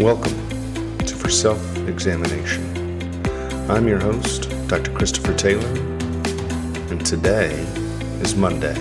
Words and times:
Welcome 0.00 0.96
to 1.00 1.14
For 1.14 1.28
Self 1.28 1.60
Examination. 1.86 2.64
I'm 3.70 3.86
your 3.86 4.00
host, 4.00 4.48
Dr. 4.66 4.94
Christopher 4.94 5.34
Taylor, 5.34 5.68
and 6.90 7.04
today 7.04 7.50
is 8.22 8.34
Monday. 8.34 8.74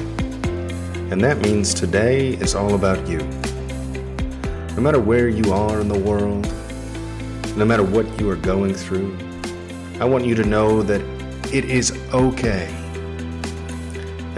And 1.11 1.21
that 1.21 1.39
means 1.39 1.73
today 1.73 2.35
is 2.35 2.55
all 2.55 2.73
about 2.73 3.05
you. 3.05 3.17
No 4.77 4.81
matter 4.81 5.01
where 5.01 5.27
you 5.27 5.51
are 5.51 5.81
in 5.81 5.89
the 5.89 5.99
world, 5.99 6.47
no 7.57 7.65
matter 7.65 7.83
what 7.83 8.07
you 8.17 8.29
are 8.29 8.37
going 8.37 8.73
through, 8.73 9.13
I 9.99 10.05
want 10.05 10.23
you 10.23 10.35
to 10.35 10.45
know 10.45 10.81
that 10.83 11.01
it 11.53 11.65
is 11.65 11.91
okay 12.13 12.73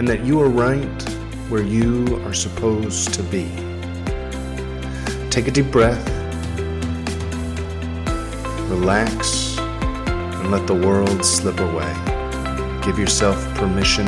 and 0.00 0.08
that 0.08 0.24
you 0.24 0.40
are 0.42 0.48
right 0.48 1.02
where 1.48 1.62
you 1.62 2.20
are 2.24 2.34
supposed 2.34 3.14
to 3.14 3.22
be. 3.22 3.46
Take 5.30 5.46
a 5.46 5.52
deep 5.52 5.70
breath 5.70 6.11
relax, 8.82 9.56
and 9.58 10.50
let 10.50 10.66
the 10.66 10.74
world 10.74 11.24
slip 11.24 11.60
away. 11.60 11.94
Give 12.84 12.98
yourself 12.98 13.38
permission 13.54 14.06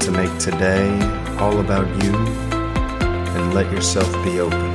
to 0.00 0.10
make 0.10 0.34
today 0.38 0.98
all 1.38 1.60
about 1.60 1.86
you 2.02 2.14
and 2.14 3.52
let 3.52 3.70
yourself 3.70 4.10
be 4.24 4.40
open 4.40 4.74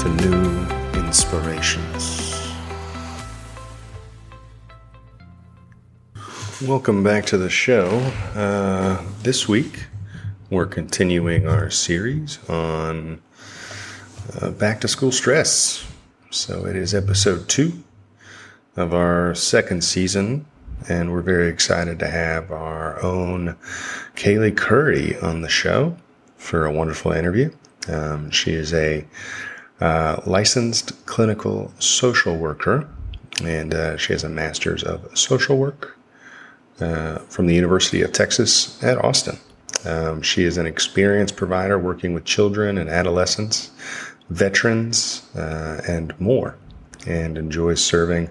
to 0.00 0.08
new 0.26 0.66
inspirations. 0.98 2.52
Welcome 6.66 7.04
back 7.04 7.26
to 7.26 7.38
the 7.38 7.48
show. 7.48 7.86
Uh, 8.34 9.00
this 9.22 9.46
week, 9.46 9.84
we're 10.50 10.66
continuing 10.66 11.46
our 11.46 11.70
series 11.70 12.40
on 12.50 13.22
uh, 14.40 14.50
back 14.50 14.80
to 14.80 14.88
school 14.88 15.12
stress. 15.12 15.93
So 16.34 16.66
it 16.66 16.74
is 16.74 16.94
episode 16.94 17.48
two 17.48 17.84
of 18.76 18.92
our 18.92 19.36
second 19.36 19.84
season, 19.84 20.46
and 20.88 21.12
we're 21.12 21.22
very 21.22 21.46
excited 21.46 22.00
to 22.00 22.08
have 22.08 22.50
our 22.50 23.00
own 23.04 23.56
Kaylee 24.16 24.56
Curry 24.56 25.16
on 25.20 25.42
the 25.42 25.48
show 25.48 25.96
for 26.36 26.66
a 26.66 26.72
wonderful 26.72 27.12
interview. 27.12 27.52
Um, 27.86 28.32
she 28.32 28.52
is 28.52 28.74
a 28.74 29.06
uh, 29.80 30.22
licensed 30.26 31.06
clinical 31.06 31.72
social 31.78 32.36
worker, 32.36 32.88
and 33.44 33.72
uh, 33.72 33.96
she 33.96 34.12
has 34.12 34.24
a 34.24 34.28
master's 34.28 34.82
of 34.82 35.16
social 35.16 35.56
work 35.56 35.96
uh, 36.80 37.18
from 37.18 37.46
the 37.46 37.54
University 37.54 38.02
of 38.02 38.10
Texas 38.10 38.82
at 38.82 38.98
Austin. 39.04 39.38
Um, 39.84 40.20
she 40.20 40.42
is 40.42 40.56
an 40.56 40.66
experienced 40.66 41.36
provider 41.36 41.78
working 41.78 42.12
with 42.12 42.24
children 42.24 42.78
and 42.78 42.90
adolescents 42.90 43.70
veterans, 44.30 45.22
uh, 45.36 45.80
and 45.86 46.18
more, 46.20 46.56
and 47.06 47.36
enjoys 47.36 47.84
serving 47.84 48.30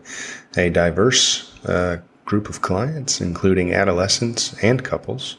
a 0.57 0.69
diverse 0.69 1.53
uh, 1.65 1.97
group 2.25 2.49
of 2.49 2.61
clients, 2.61 3.21
including 3.21 3.73
adolescents 3.73 4.55
and 4.63 4.83
couples. 4.83 5.37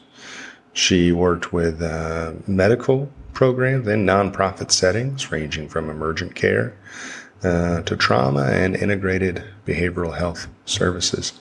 She 0.73 1.11
worked 1.11 1.53
with 1.53 1.81
uh, 1.81 2.33
medical 2.47 3.09
programs 3.33 3.87
and 3.87 4.07
nonprofit 4.07 4.71
settings, 4.71 5.31
ranging 5.31 5.67
from 5.69 5.89
emergent 5.89 6.35
care 6.35 6.75
uh, 7.43 7.81
to 7.81 7.95
trauma 7.95 8.43
and 8.43 8.75
integrated 8.75 9.43
behavioral 9.65 10.17
health 10.17 10.47
services. 10.65 11.33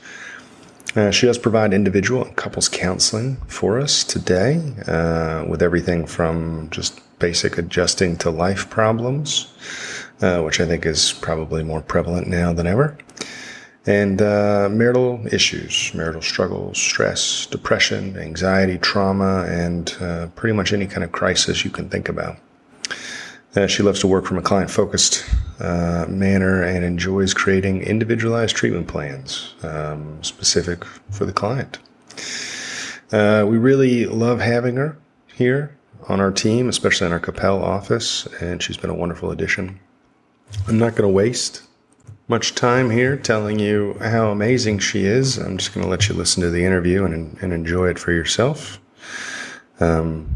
Uh, 0.97 1.11
she 1.11 1.27
does 1.27 1.39
provide 1.39 1.73
individual 1.73 2.25
and 2.25 2.37
couples 2.37 2.69
counseling 2.69 3.37
for 3.49 3.81
us 3.81 4.05
today, 4.05 4.75
uh, 4.87 5.45
with 5.49 5.63
everything 5.63 6.07
from 6.07 6.69
just 6.71 7.01
basic 7.25 7.57
adjusting 7.57 8.19
to 8.19 8.29
life 8.29 8.69
problems, 8.69 9.51
uh, 10.21 10.43
which 10.43 10.61
I 10.61 10.67
think 10.67 10.85
is 10.85 11.11
probably 11.11 11.63
more 11.63 11.81
prevalent 11.81 12.27
now 12.29 12.53
than 12.53 12.67
ever, 12.67 12.99
and 13.87 14.21
uh, 14.21 14.69
marital 14.71 15.27
issues, 15.33 15.91
marital 15.95 16.21
struggles, 16.21 16.77
stress, 16.77 17.47
depression, 17.47 18.19
anxiety, 18.19 18.77
trauma, 18.77 19.47
and 19.49 19.97
uh, 20.03 20.27
pretty 20.37 20.55
much 20.55 20.75
any 20.75 20.87
kind 20.87 21.03
of 21.03 21.13
crisis 21.13 21.65
you 21.65 21.71
can 21.71 21.89
think 21.89 22.11
about. 22.11 22.37
Uh, 23.57 23.67
she 23.67 23.83
loves 23.83 24.01
to 24.01 24.07
work 24.07 24.27
from 24.27 24.37
a 24.37 24.43
client 24.43 24.71
focused 24.71 25.25
uh, 25.61 26.05
manner 26.07 26.63
and 26.63 26.85
enjoys 26.85 27.33
creating 27.33 27.81
individualized 27.81 28.55
treatment 28.55 28.87
plans 28.87 29.55
um, 29.63 30.23
specific 30.23 30.85
for 31.11 31.25
the 31.25 31.33
client. 31.33 31.79
Uh, 33.13 33.47
we 33.49 33.57
really 33.57 34.05
love 34.05 34.41
having 34.41 34.77
her 34.77 34.99
here 35.35 35.75
on 36.09 36.21
our 36.21 36.31
team, 36.31 36.69
especially 36.69 37.07
in 37.07 37.13
our 37.13 37.21
Coppell 37.21 37.63
office, 37.63 38.27
and 38.41 38.63
she's 38.63 38.77
been 38.77 38.91
a 38.91 38.95
wonderful 38.95 39.31
addition. 39.31 39.81
I'm 40.69 40.79
not 40.79 40.95
going 40.95 41.09
to 41.09 41.15
waste 41.15 41.63
much 42.29 42.55
time 42.55 42.91
here 42.91 43.17
telling 43.17 43.59
you 43.59 43.97
how 44.01 44.31
amazing 44.31 44.79
she 44.79 45.05
is. 45.05 45.37
I'm 45.37 45.59
just 45.59 45.75
going 45.75 45.85
to 45.85 45.91
let 45.91 46.09
you 46.09 46.15
listen 46.15 46.43
to 46.43 46.51
the 46.51 46.65
interview 46.65 47.05
and, 47.05 47.37
and 47.43 47.53
enjoy 47.53 47.89
it 47.89 47.99
for 47.99 48.13
yourself. 48.13 48.81
Um, 49.81 50.29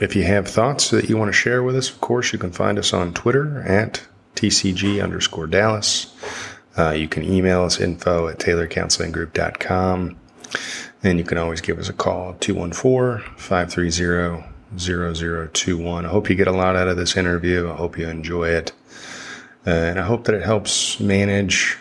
if 0.00 0.16
you 0.16 0.24
have 0.24 0.48
thoughts 0.48 0.90
that 0.90 1.08
you 1.08 1.16
want 1.16 1.28
to 1.28 1.32
share 1.32 1.62
with 1.62 1.76
us, 1.76 1.90
of 1.90 2.00
course, 2.00 2.32
you 2.32 2.38
can 2.38 2.50
find 2.50 2.78
us 2.78 2.92
on 2.92 3.14
Twitter 3.14 3.62
at 3.62 4.02
TCG 4.34 5.02
underscore 5.02 5.46
Dallas. 5.46 6.14
Uh, 6.76 6.90
you 6.90 7.08
can 7.08 7.24
email 7.24 7.62
us 7.62 7.80
info 7.80 8.28
at 8.28 8.38
taylorcounselinggroup.com. 8.38 10.16
And 11.02 11.18
you 11.18 11.24
can 11.24 11.38
always 11.38 11.60
give 11.60 11.78
us 11.78 11.88
a 11.88 11.92
call 11.92 12.34
214 12.40 13.36
530 13.36 14.55
0021. 14.76 16.04
I 16.04 16.08
hope 16.08 16.28
you 16.28 16.36
get 16.36 16.48
a 16.48 16.52
lot 16.52 16.76
out 16.76 16.88
of 16.88 16.96
this 16.96 17.16
interview. 17.16 17.70
I 17.70 17.76
hope 17.76 17.98
you 17.98 18.08
enjoy 18.08 18.48
it. 18.48 18.72
Uh, 19.66 19.70
and 19.70 19.98
I 19.98 20.02
hope 20.02 20.24
that 20.24 20.34
it 20.34 20.42
helps 20.42 21.00
manage 21.00 21.76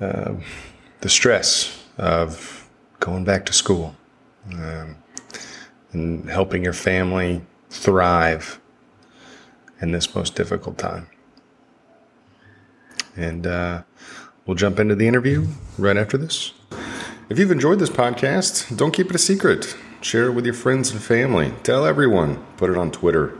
uh, 0.00 0.34
the 1.00 1.08
stress 1.08 1.84
of 1.98 2.68
going 3.00 3.24
back 3.24 3.46
to 3.46 3.52
school 3.52 3.94
um, 4.52 4.96
and 5.92 6.28
helping 6.28 6.64
your 6.64 6.72
family 6.72 7.42
thrive 7.70 8.60
in 9.80 9.92
this 9.92 10.14
most 10.14 10.34
difficult 10.34 10.78
time. 10.78 11.08
And 13.16 13.46
uh, 13.46 13.82
we'll 14.46 14.56
jump 14.56 14.78
into 14.78 14.94
the 14.94 15.06
interview 15.06 15.46
right 15.78 15.96
after 15.96 16.16
this. 16.16 16.52
If 17.28 17.38
you've 17.38 17.50
enjoyed 17.50 17.78
this 17.78 17.90
podcast, 17.90 18.76
don't 18.76 18.92
keep 18.92 19.08
it 19.08 19.14
a 19.14 19.18
secret. 19.18 19.76
Share 20.04 20.26
it 20.26 20.32
with 20.32 20.44
your 20.44 20.52
friends 20.52 20.90
and 20.90 21.02
family. 21.02 21.54
Tell 21.62 21.86
everyone. 21.86 22.36
Put 22.58 22.68
it 22.68 22.76
on 22.76 22.90
Twitter. 22.90 23.38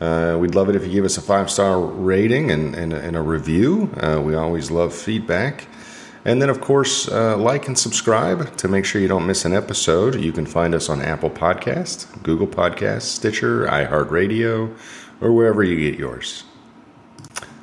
Uh, 0.00 0.38
we'd 0.40 0.54
love 0.54 0.70
it 0.70 0.74
if 0.74 0.82
you 0.86 0.90
give 0.90 1.04
us 1.04 1.18
a 1.18 1.20
five 1.20 1.50
star 1.50 1.78
rating 1.78 2.50
and, 2.50 2.74
and, 2.74 2.94
and, 2.94 3.14
a 3.14 3.20
review. 3.20 3.90
Uh, 3.94 4.18
we 4.18 4.34
always 4.34 4.70
love 4.70 4.94
feedback. 4.94 5.66
And 6.24 6.40
then, 6.40 6.48
of 6.48 6.62
course, 6.62 7.08
uh, 7.08 7.36
like 7.36 7.68
and 7.68 7.78
subscribe 7.78 8.56
to 8.56 8.68
make 8.68 8.86
sure 8.86 9.02
you 9.02 9.08
don't 9.08 9.26
miss 9.26 9.44
an 9.44 9.52
episode. 9.52 10.18
You 10.18 10.32
can 10.32 10.46
find 10.46 10.74
us 10.74 10.88
on 10.88 11.02
Apple 11.02 11.28
Podcast, 11.28 12.22
Google 12.22 12.46
Podcast, 12.46 13.02
Stitcher, 13.02 13.66
iHeartRadio, 13.66 14.74
or 15.20 15.32
wherever 15.32 15.62
you 15.62 15.90
get 15.90 15.98
yours. 15.98 16.44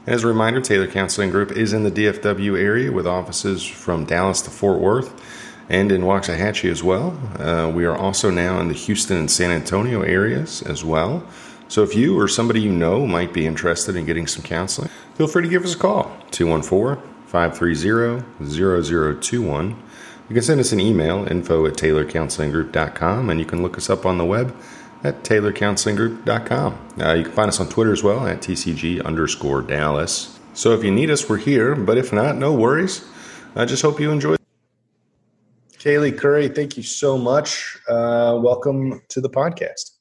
As 0.06 0.24
a 0.24 0.28
reminder, 0.28 0.62
Taylor 0.62 0.88
Counseling 0.88 1.32
Group 1.32 1.52
is 1.52 1.74
in 1.74 1.84
the 1.84 1.90
DFW 1.90 2.60
area 2.60 2.92
with 2.92 3.08
offices 3.08 3.66
from 3.66 4.06
Dallas 4.06 4.44
to 4.44 4.52
Fort 4.52 4.80
Worth 4.80 5.35
and 5.70 5.92
in 5.92 6.02
Waxahachie 6.02 6.70
as 6.70 6.84
well. 6.84 7.18
Uh, 7.40 7.72
we 7.74 7.86
are 7.86 7.96
also 7.96 8.30
now 8.30 8.60
in 8.60 8.68
the 8.68 8.74
Houston 8.74 9.18
and 9.18 9.32
San 9.32 9.52
Antonio 9.52 10.02
areas 10.02 10.62
as 10.62 10.84
well. 10.84 11.28
So 11.68 11.84
if 11.84 11.96
you 11.96 12.20
or 12.20 12.28
somebody 12.28 12.62
you 12.62 12.72
know 12.72 13.08
might 13.08 13.34
be 13.34 13.48
interested 13.48 13.96
in 13.96 14.06
getting 14.06 14.28
some 14.28 14.44
counseling, 14.44 14.90
feel 15.16 15.28
free 15.28 15.44
to 15.44 15.50
give 15.50 15.64
us 15.64 15.74
a 15.74 15.78
call 15.78 16.16
214 16.32 17.04
530 17.28 18.24
0021. 18.46 19.84
You 20.28 20.34
can 20.34 20.44
send 20.44 20.60
us 20.60 20.72
an 20.72 20.80
email, 20.80 21.28
info 21.30 21.66
at 21.66 21.74
taylorcounselinggroup.com, 21.74 23.30
and 23.30 23.40
you 23.40 23.46
can 23.46 23.62
look 23.62 23.78
us 23.78 23.90
up 23.90 24.06
on 24.06 24.18
the 24.18 24.26
web 24.26 24.56
at 25.04 25.24
taylorcounselinggroup.com. 25.24 26.90
Uh, 27.00 27.14
you 27.14 27.24
can 27.24 27.32
find 27.32 27.48
us 27.48 27.60
on 27.60 27.70
Twitter 27.70 27.92
as 27.92 28.02
well 28.02 28.26
at 28.26 28.40
TCG 28.42 29.04
underscore 29.04 29.62
Dallas. 29.62 30.40
So 30.54 30.72
if 30.72 30.84
you 30.84 30.92
need 30.92 31.12
us, 31.12 31.30
we're 31.30 31.38
here, 31.38 31.76
but 31.76 31.98
if 31.98 32.14
not, 32.14 32.38
no 32.38 32.54
worries. 32.54 33.06
I 33.56 33.66
just 33.66 33.82
hope 33.82 34.00
you 34.00 34.12
enjoy. 34.12 34.36
Kaylee 35.86 36.18
Curry, 36.18 36.48
thank 36.48 36.78
you 36.78 36.82
so 36.82 37.16
much. 37.16 37.78
Uh, 37.88 38.40
welcome 38.42 39.04
to 39.10 39.22
the 39.22 39.30
podcast. 39.30 39.92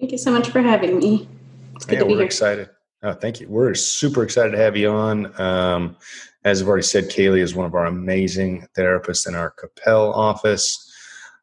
Thank 0.00 0.10
you 0.10 0.16
so 0.16 0.30
much 0.30 0.48
for 0.48 0.62
having 0.62 0.98
me. 0.98 1.28
It's 1.74 1.84
good 1.84 1.96
yeah, 1.96 1.98
to 1.98 2.04
be 2.06 2.12
we're 2.12 2.18
here. 2.20 2.24
excited. 2.24 2.70
Oh, 3.02 3.12
thank 3.12 3.38
you. 3.38 3.46
We're 3.46 3.74
super 3.74 4.22
excited 4.22 4.52
to 4.52 4.56
have 4.56 4.74
you 4.74 4.88
on. 4.88 5.38
Um, 5.38 5.96
as 6.44 6.62
I've 6.62 6.68
already 6.68 6.84
said, 6.84 7.10
Kaylee 7.10 7.40
is 7.40 7.54
one 7.54 7.66
of 7.66 7.74
our 7.74 7.84
amazing 7.84 8.66
therapists 8.74 9.28
in 9.28 9.34
our 9.34 9.52
Coppell 9.60 10.16
office. 10.16 10.90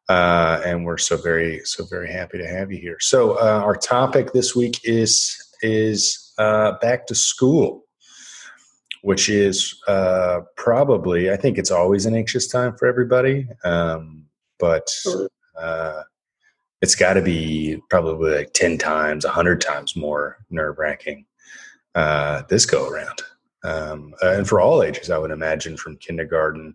Uh, 0.08 0.60
and 0.66 0.84
we're 0.84 0.98
so 0.98 1.16
very, 1.16 1.60
so 1.64 1.84
very 1.84 2.10
happy 2.10 2.38
to 2.38 2.48
have 2.48 2.72
you 2.72 2.78
here. 2.78 2.96
So, 2.98 3.34
uh, 3.34 3.62
our 3.64 3.76
topic 3.76 4.32
this 4.32 4.56
week 4.56 4.80
is 4.82 5.40
is 5.62 6.32
uh, 6.38 6.72
back 6.80 7.06
to 7.06 7.14
school 7.14 7.83
which 9.04 9.28
is 9.28 9.78
uh, 9.86 10.40
probably 10.56 11.30
I 11.30 11.36
think 11.36 11.58
it's 11.58 11.70
always 11.70 12.06
an 12.06 12.14
anxious 12.14 12.46
time 12.46 12.74
for 12.78 12.88
everybody, 12.88 13.46
um, 13.62 14.24
but 14.58 14.90
uh, 15.60 16.04
it's 16.80 16.94
got 16.94 17.12
to 17.12 17.20
be 17.20 17.82
probably 17.90 18.34
like 18.34 18.54
ten 18.54 18.78
times, 18.78 19.26
hundred 19.26 19.60
times 19.60 19.94
more 19.94 20.38
nerve 20.48 20.78
wracking 20.78 21.26
uh, 21.94 22.44
this 22.48 22.64
go 22.64 22.88
around. 22.88 23.20
Um, 23.62 24.14
and 24.22 24.48
for 24.48 24.58
all 24.58 24.82
ages, 24.82 25.10
I 25.10 25.18
would 25.18 25.30
imagine 25.30 25.76
from 25.76 25.98
kindergarten 25.98 26.74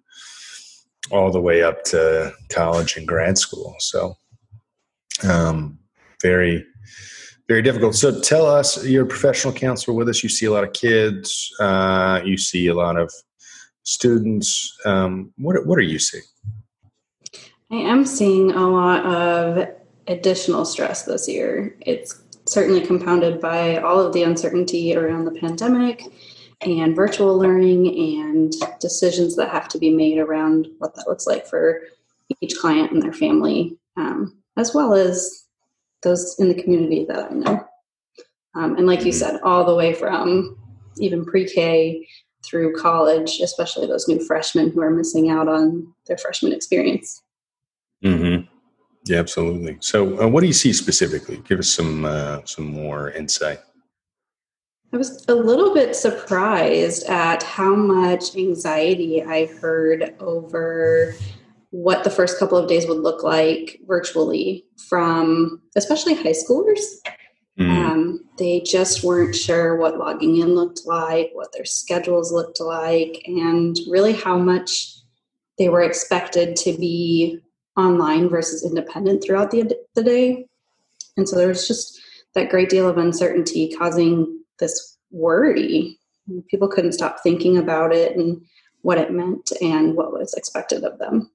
all 1.12 1.32
the 1.32 1.42
way 1.42 1.64
up 1.64 1.84
to 1.86 2.32
college 2.50 2.96
and 2.96 3.08
grad 3.08 3.40
school. 3.40 3.76
So, 3.80 4.16
um, 5.28 5.80
very, 6.22 6.64
very 7.50 7.64
difficult. 7.64 7.96
So, 7.96 8.22
tell 8.22 8.46
us, 8.46 8.86
you're 8.86 9.04
a 9.04 9.08
professional 9.08 9.52
counselor 9.54 9.98
with 9.98 10.08
us. 10.08 10.22
You 10.22 10.30
see 10.30 10.46
a 10.46 10.52
lot 10.52 10.64
of 10.64 10.72
kids. 10.74 11.52
Uh, 11.60 12.22
you 12.24 12.38
see 12.38 12.68
a 12.68 12.76
lot 12.76 12.96
of 12.96 13.12
students. 13.84 14.78
Um, 14.86 15.34
what 15.38 15.66
what 15.66 15.80
are 15.80 15.90
you 15.94 16.00
seeing? 16.00 16.24
I 17.72 17.78
am 17.78 18.06
seeing 18.06 18.52
a 18.52 18.70
lot 18.70 19.04
of 19.06 19.68
additional 20.08 20.64
stress 20.64 21.04
this 21.04 21.28
year. 21.28 21.76
It's 21.82 22.22
certainly 22.46 22.86
compounded 22.86 23.42
by 23.42 23.78
all 23.78 24.00
of 24.00 24.14
the 24.14 24.24
uncertainty 24.24 24.96
around 24.96 25.26
the 25.26 25.40
pandemic 25.40 26.04
and 26.62 26.96
virtual 26.96 27.38
learning 27.38 27.88
and 28.22 28.54
decisions 28.80 29.36
that 29.36 29.50
have 29.50 29.68
to 29.70 29.78
be 29.78 29.92
made 29.92 30.18
around 30.18 30.68
what 30.80 30.96
that 30.96 31.08
looks 31.08 31.26
like 31.26 31.48
for 31.48 31.82
each 32.42 32.58
client 32.58 32.92
and 32.92 33.02
their 33.02 33.14
family, 33.14 33.78
um, 33.98 34.38
as 34.58 34.74
well 34.74 34.94
as 34.94 35.46
those 36.04 36.36
in 36.40 36.48
the 36.48 36.62
community 36.62 37.06
that 37.06 37.32
I 37.32 37.34
know. 37.34 37.68
Um, 38.56 38.78
and 38.78 38.88
like 38.88 39.02
you 39.02 39.12
mm-hmm. 39.12 39.36
said, 39.36 39.42
all 39.44 39.66
the 39.66 39.76
way 39.76 39.94
from 39.94 40.58
even 40.98 41.26
pre 41.26 41.48
K 41.48 42.08
through 42.46 42.76
college, 42.76 43.40
especially 43.42 43.88
those 43.88 44.08
new 44.08 44.24
freshmen 44.26 44.72
who 44.72 44.82
are 44.82 44.90
missing 44.90 45.30
out 45.30 45.48
on 45.48 45.94
their 46.08 46.18
freshman 46.18 46.54
experience. 46.54 47.22
Mm-hmm. 48.04 48.46
Yeah, 49.06 49.20
absolutely. 49.20 49.78
So, 49.82 50.22
uh, 50.22 50.28
what 50.28 50.42
do 50.42 50.48
you 50.48 50.54
see 50.54 50.74
specifically? 50.74 51.42
Give 51.48 51.60
us 51.60 51.70
some 51.70 52.06
uh, 52.06 52.42
some 52.46 52.66
more 52.66 53.12
insight. 53.12 53.60
I 54.92 54.98
was 54.98 55.26
a 55.28 55.36
little 55.36 55.74
bit 55.74 55.96
surprised 55.96 57.04
at 57.04 57.44
how 57.44 57.76
much 57.76 58.36
anxiety 58.36 59.24
I 59.24 59.46
heard 59.46 60.16
over 60.20 61.14
what 61.72 62.04
the 62.04 62.10
first 62.10 62.40
couple 62.40 62.58
of 62.58 62.68
days 62.68 62.88
would 62.88 63.00
look 63.00 63.24
like 63.24 63.80
virtually 63.88 64.66
from 64.88 65.62
especially 65.76 66.16
high 66.16 66.34
schoolers. 66.34 66.82
Mm. 67.60 67.70
Um, 67.70 68.20
they 68.38 68.62
just 68.62 69.04
weren't 69.04 69.36
sure 69.36 69.76
what 69.76 69.98
logging 69.98 70.38
in 70.38 70.56
looked 70.56 70.82
like, 70.86 71.30
what 71.34 71.52
their 71.54 71.66
schedules 71.66 72.32
looked 72.32 72.60
like, 72.60 73.22
and 73.26 73.76
really 73.90 74.14
how 74.14 74.38
much 74.38 74.96
they 75.58 75.70
were 75.70 75.84
expected 75.84 76.56
to 76.56 76.72
be 76.78 77.38
online 77.78 78.30
versus 78.30 78.66
independent 78.66 79.24
throughout 79.24 79.52
the, 79.52 79.76
the 79.94 80.04
day. 80.04 80.46
And 81.18 81.28
so 81.28 81.36
there 81.36 81.50
was 81.50 81.68
just 81.68 82.00
that 82.34 82.50
great 82.50 82.70
deal 82.70 82.88
of 82.88 82.98
uncertainty 82.98 83.76
causing 83.78 84.42
this 84.60 84.98
worry. 85.12 85.98
People 86.50 86.68
couldn't 86.68 86.94
stop 86.94 87.18
thinking 87.22 87.58
about 87.58 87.94
it 87.94 88.16
and 88.16 88.42
what 88.82 88.98
it 88.98 89.12
meant 89.12 89.52
and 89.62 89.96
what 89.96 90.14
was 90.14 90.34
expected 90.34 90.84
of 90.84 90.98
them. 91.00 91.30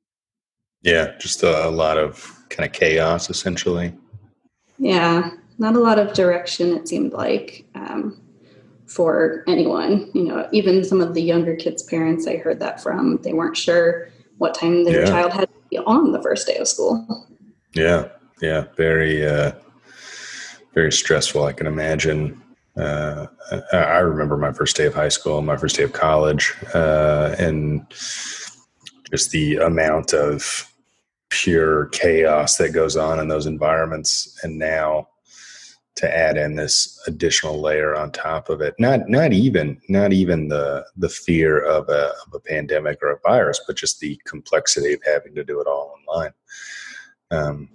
Yeah, 0.85 1.15
just 1.19 1.43
a, 1.43 1.67
a 1.67 1.71
lot 1.71 1.99
of 1.99 2.31
kind 2.51 2.67
of 2.67 2.73
chaos 2.73 3.31
essentially. 3.31 3.93
Yeah, 4.79 5.31
not 5.59 5.77
a 5.77 5.81
lot 5.81 5.99
of 5.99 6.13
direction, 6.13 6.75
it 6.75 6.87
seemed 6.87 7.13
like, 7.13 7.65
um, 7.75 8.21
for 8.87 9.43
anyone. 9.49 10.11
You 10.15 10.25
know, 10.25 10.49
even 10.53 10.85
some 10.85 11.01
of 11.01 11.15
the 11.15 11.23
younger 11.23 11.57
kids' 11.57 11.83
parents 11.83 12.27
I 12.27 12.37
heard 12.37 12.61
that 12.61 12.83
from, 12.83 13.19
they 13.23 13.33
weren't 13.33 13.57
sure 13.57 14.09
what 14.39 14.55
time 14.55 14.85
their 14.85 15.01
yeah. 15.01 15.07
child 15.07 15.33
had 15.33 15.49
to 15.49 15.69
be 15.71 15.79
on 15.79 16.13
the 16.13 16.23
first 16.23 16.47
day 16.47 16.57
of 16.57 16.69
school. 16.69 17.27
Yeah, 17.73 18.09
yeah, 18.43 18.67
very, 18.77 19.27
uh, 19.27 19.53
very 20.75 20.93
stressful. 20.93 21.45
I 21.45 21.53
can 21.53 21.67
imagine 21.67 22.43
uh, 22.77 23.27
I 23.73 24.01
remember 24.01 24.37
my 24.37 24.53
first 24.53 24.77
day 24.77 24.87
of 24.87 24.95
high 24.95 25.09
school, 25.09 25.41
my 25.41 25.57
first 25.57 25.77
day 25.77 25.85
of 25.85 25.93
college, 25.93 26.53
uh, 26.75 27.35
and 27.39 27.87
just 29.11 29.31
the 29.31 29.57
amount 29.57 30.13
of 30.13 30.71
pure 31.35 31.87
chaos 31.87 32.57
that 32.59 32.73
goes 32.73 32.97
on 32.97 33.19
in 33.19 33.27
those 33.29 33.47
environments. 33.47 34.39
And 34.45 34.57
now 34.59 35.09
to 35.97 36.17
add 36.17 36.37
in 36.37 36.57
this 36.57 37.01
additional 37.07 37.61
layer 37.61 37.95
on 37.97 38.11
top 38.13 38.49
of 38.49 38.61
it, 38.61 38.75
not 38.79 39.09
not 39.09 39.33
even 39.33 39.81
not 39.89 40.13
even 40.13 40.49
the 40.49 40.85
the 40.97 41.09
fear 41.09 41.61
of 41.61 41.89
a, 41.89 42.13
of 42.27 42.35
a 42.35 42.41
pandemic 42.41 43.03
or 43.03 43.11
a 43.11 43.21
virus, 43.21 43.61
but 43.67 43.77
just 43.77 44.01
the 44.01 44.21
complexity 44.25 44.93
of 44.93 45.01
having 45.05 45.35
to 45.35 45.45
do 45.45 45.61
it 45.61 45.67
all 45.67 45.95
online. 45.99 46.33
Um, 47.31 47.69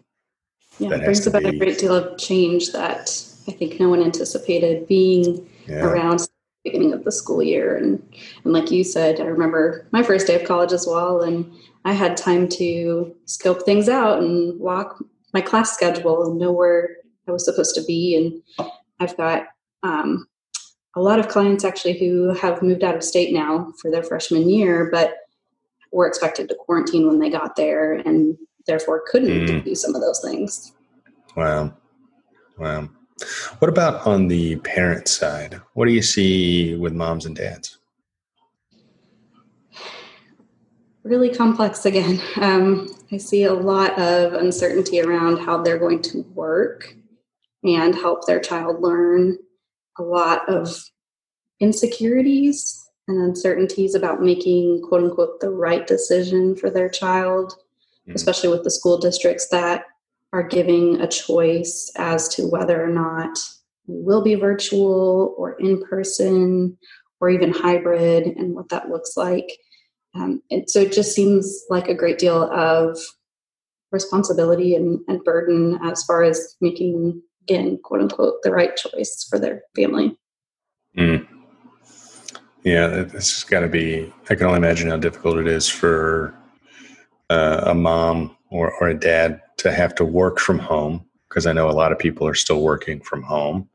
yeah, 0.80 0.96
it 0.96 1.04
brings 1.04 1.28
about 1.28 1.44
be, 1.44 1.50
a 1.50 1.60
great 1.60 1.80
deal 1.80 1.96
of 1.96 2.18
change 2.18 2.72
that 2.72 3.10
I 3.48 3.52
think 3.52 3.80
no 3.80 3.90
one 3.90 4.02
anticipated 4.02 4.88
being 4.88 5.50
yeah. 5.68 5.86
around 5.86 6.20
the 6.20 6.30
beginning 6.64 6.94
of 6.94 7.04
the 7.04 7.12
school 7.12 7.42
year. 7.42 7.76
And, 7.76 8.02
and 8.44 8.54
like 8.54 8.72
you 8.72 8.84
said, 8.84 9.20
I 9.20 9.26
remember 9.26 9.88
my 9.92 10.04
first 10.04 10.28
day 10.28 10.40
of 10.40 10.48
college 10.48 10.72
as 10.72 10.86
well. 10.88 11.22
And 11.22 11.52
I 11.86 11.94
had 11.94 12.18
time 12.18 12.48
to 12.50 13.16
scope 13.26 13.64
things 13.64 13.88
out 13.88 14.20
and 14.20 14.60
walk 14.60 15.04
my 15.34 15.42
class 15.42 15.74
schedule 15.74 16.26
and 16.26 16.38
know 16.38 16.52
where 16.52 16.98
I 17.28 17.32
was 17.32 17.46
supposed 17.46 17.76
to 17.76 17.84
be. 17.84 18.16
And 18.16 18.70
I've 19.00 19.16
got 19.16 19.48
um, 19.84 20.28
a 20.96 21.02
lot 21.02 21.20
of 21.20 21.28
clients 21.28 21.64
actually 21.64 21.98
who 21.98 22.34
have 22.34 22.62
moved 22.62 22.84
out 22.84 22.96
of 22.96 23.04
state 23.04 23.34
now 23.34 23.72
for 23.82 23.92
their 23.92 24.04
freshman 24.04 24.50
year, 24.50 24.90
but 24.92 25.18
were 25.92 26.08
expected 26.08 26.50
to 26.50 26.56
quarantine 26.56 27.08
when 27.08 27.20
they 27.20 27.30
got 27.30 27.56
there 27.56 27.94
and 27.94 28.38
therefore 28.68 29.04
couldn't 29.08 29.48
mm. 29.48 29.64
do 29.64 29.76
some 29.76 29.96
of 29.96 30.02
those 30.02 30.22
things. 30.22 30.74
Wow. 31.36 31.74
Wow. 32.58 32.90
What 33.60 33.70
about 33.70 34.06
on 34.06 34.28
the 34.28 34.58
parent 34.58 35.08
side? 35.08 35.60
What 35.74 35.86
do 35.86 35.92
you 35.92 36.02
see 36.02 36.76
with 36.76 36.94
moms 36.94 37.26
and 37.26 37.36
dads? 37.36 37.79
Really 41.10 41.34
complex 41.34 41.88
again. 41.88 42.22
Um, 42.40 42.96
I 43.12 43.18
see 43.18 43.44
a 43.44 43.54
lot 43.54 43.98
of 43.98 44.34
uncertainty 44.34 45.02
around 45.02 45.40
how 45.40 45.64
they're 45.64 45.80
going 45.80 46.04
to 46.04 46.20
work 46.36 46.94
and 47.64 47.96
help 47.96 48.28
their 48.28 48.40
child 48.40 48.84
learn. 48.84 49.40
A 49.98 50.04
lot 50.04 50.48
of 50.48 50.72
insecurities 51.60 52.88
and 53.08 53.20
uncertainties 53.24 53.96
about 53.96 54.22
making 54.22 54.84
quote 54.88 55.04
unquote 55.04 55.40
the 55.40 55.50
right 55.50 55.88
decision 55.88 56.56
for 56.56 56.70
their 56.70 56.90
child, 56.90 57.54
mm-hmm. 57.54 58.12
especially 58.14 58.50
with 58.50 58.64
the 58.64 58.72
school 58.72 59.00
districts 59.00 59.48
that 59.50 59.86
are 60.32 60.44
giving 60.44 61.02
a 61.02 61.08
choice 61.08 61.92
as 61.96 62.30
to 62.36 62.48
whether 62.48 62.82
or 62.84 62.94
not 62.94 63.36
we 63.88 64.00
will 64.04 64.22
be 64.22 64.36
virtual 64.36 65.34
or 65.40 65.54
in 65.60 65.82
person 65.88 66.78
or 67.20 67.32
even 67.32 67.52
hybrid 67.52 68.28
and 68.28 68.54
what 68.54 68.70
that 68.70 68.90
looks 68.90 69.18
like. 69.18 69.50
Um, 70.16 70.42
and 70.50 70.70
so 70.70 70.82
it 70.82 70.92
just 70.92 71.14
seems 71.14 71.64
like 71.70 71.88
a 71.88 71.94
great 71.94 72.18
deal 72.18 72.44
of 72.52 72.98
responsibility 73.92 74.76
and, 74.76 75.00
and 75.08 75.24
burden 75.24 75.80
as 75.84 76.04
far 76.04 76.24
as 76.24 76.56
making, 76.62 77.22
again, 77.44 77.80
quote 77.84 78.02
unquote, 78.02 78.36
the 78.44 78.52
right 78.52 78.76
choice 78.76 79.26
for 79.30 79.40
their 79.40 79.62
family. 79.76 80.18
Mm. 80.98 81.28
Yeah, 82.64 82.88
this 82.88 83.34
has 83.34 83.44
got 83.44 83.62
to 83.62 83.68
be, 83.68 84.12
I 84.30 84.36
can 84.36 84.48
only 84.48 84.58
imagine 84.58 84.90
how 84.90 84.98
difficult 84.98 85.38
it 85.38 85.48
is 85.48 85.70
for 85.70 86.36
uh, 87.30 87.64
a 87.68 87.74
mom 87.74 88.36
or, 88.50 88.74
or 88.82 88.90
a 88.90 89.00
dad 89.00 89.42
to 89.58 89.72
have 89.72 89.96
to 89.96 90.06
work 90.06 90.40
from 90.40 90.60
home 90.60 91.06
because 91.28 91.46
I 91.46 91.54
know 91.54 91.70
a 91.70 91.72
lot 91.72 91.92
of 91.92 92.00
people 92.00 92.28
are 92.28 92.34
still 92.34 92.62
working 92.62 93.02
from 93.02 93.22
home. 93.22 93.70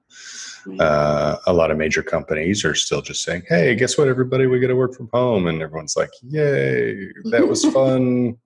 Uh, 0.81 1.37
a 1.47 1.53
lot 1.53 1.71
of 1.71 1.77
major 1.77 2.03
companies 2.03 2.65
are 2.65 2.75
still 2.75 3.03
just 3.03 3.23
saying, 3.23 3.43
"Hey, 3.49 3.75
guess 3.75 3.99
what, 3.99 4.09
everybody? 4.09 4.47
We 4.47 4.61
got 4.61 4.69
to 4.69 4.77
work 4.77 4.95
from 4.95 5.11
home," 5.13 5.47
and 5.47 5.61
everyone's 5.61 5.97
like, 5.97 6.11
"Yay! 6.23 7.09
That 7.25 7.47
was 7.47 7.65
fun. 7.73 8.39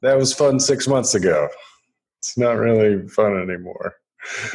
that 0.00 0.16
was 0.16 0.32
fun 0.32 0.58
six 0.58 0.88
months 0.88 1.14
ago. 1.14 1.48
It's 2.18 2.38
not 2.38 2.56
really 2.56 3.06
fun 3.08 3.38
anymore." 3.38 3.96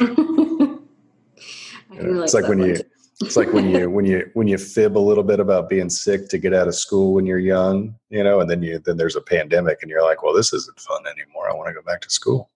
it's 1.92 2.34
like 2.34 2.48
when 2.48 2.60
you 2.60 2.76
it's 3.20 3.36
like 3.36 3.52
when 3.52 3.68
you 3.68 3.90
when 3.90 4.06
you 4.06 4.30
when 4.34 4.48
you 4.48 4.58
fib 4.58 4.96
a 4.96 4.98
little 4.98 5.24
bit 5.24 5.40
about 5.40 5.68
being 5.68 5.90
sick 5.90 6.28
to 6.28 6.38
get 6.38 6.54
out 6.54 6.68
of 6.68 6.74
school 6.74 7.12
when 7.14 7.26
you're 7.26 7.38
young, 7.38 7.94
you 8.08 8.24
know, 8.24 8.40
and 8.40 8.50
then 8.50 8.62
you 8.62 8.78
then 8.78 8.96
there's 8.96 9.16
a 9.16 9.20
pandemic 9.20 9.78
and 9.82 9.90
you're 9.90 10.02
like, 10.02 10.22
well, 10.22 10.34
this 10.34 10.52
isn't 10.52 10.80
fun 10.80 11.02
anymore. 11.06 11.50
I 11.50 11.54
want 11.54 11.68
to 11.68 11.74
go 11.74 11.82
back 11.82 12.00
to 12.00 12.10
school. 12.10 12.50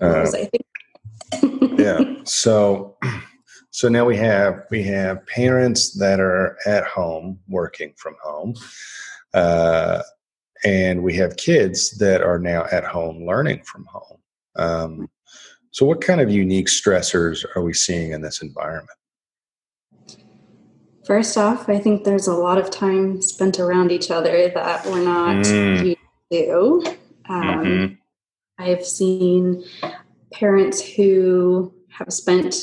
Uh, 0.00 0.26
yeah. 1.84 2.14
So 2.24 2.96
so 3.70 3.88
now 3.88 4.04
we 4.04 4.16
have 4.16 4.64
we 4.70 4.82
have 4.84 5.26
parents 5.26 5.98
that 5.98 6.20
are 6.20 6.56
at 6.66 6.84
home 6.84 7.38
working 7.48 7.94
from 7.96 8.16
home. 8.22 8.54
Uh, 9.32 10.02
and 10.64 11.02
we 11.02 11.14
have 11.14 11.36
kids 11.36 11.90
that 11.98 12.22
are 12.22 12.38
now 12.38 12.66
at 12.72 12.84
home 12.84 13.26
learning 13.26 13.62
from 13.64 13.84
home. 13.86 14.18
Um, 14.56 15.10
so, 15.70 15.84
what 15.84 16.00
kind 16.00 16.20
of 16.20 16.30
unique 16.30 16.68
stressors 16.68 17.44
are 17.54 17.62
we 17.62 17.74
seeing 17.74 18.12
in 18.12 18.22
this 18.22 18.42
environment? 18.42 18.96
First 21.04 21.36
off, 21.36 21.68
I 21.68 21.78
think 21.78 22.04
there's 22.04 22.28
a 22.28 22.32
lot 22.32 22.56
of 22.56 22.70
time 22.70 23.20
spent 23.20 23.58
around 23.58 23.92
each 23.92 24.10
other 24.10 24.48
that 24.54 24.86
we're 24.86 25.04
not 25.04 25.44
mm. 25.44 25.84
used 25.84 25.98
to. 26.32 26.96
Um, 27.28 27.42
mm-hmm. 27.42 27.94
I've 28.58 28.86
seen 28.86 29.64
parents 30.34 30.80
who 30.82 31.72
have 31.88 32.12
spent 32.12 32.54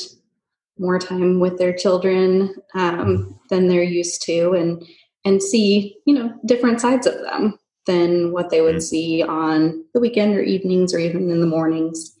more 0.78 0.98
time 0.98 1.40
with 1.40 1.58
their 1.58 1.72
children 1.72 2.54
um, 2.74 3.38
than 3.50 3.68
they're 3.68 3.82
used 3.82 4.22
to 4.22 4.52
and 4.52 4.84
and 5.24 5.42
see 5.42 5.96
you 6.06 6.14
know 6.14 6.32
different 6.44 6.80
sides 6.80 7.06
of 7.06 7.14
them 7.14 7.58
than 7.86 8.32
what 8.32 8.50
they 8.50 8.60
would 8.60 8.76
mm-hmm. 8.76 8.80
see 8.80 9.22
on 9.22 9.84
the 9.94 10.00
weekend 10.00 10.34
or 10.34 10.42
evenings 10.42 10.94
or 10.94 10.98
even 10.98 11.30
in 11.30 11.40
the 11.40 11.46
mornings 11.46 12.16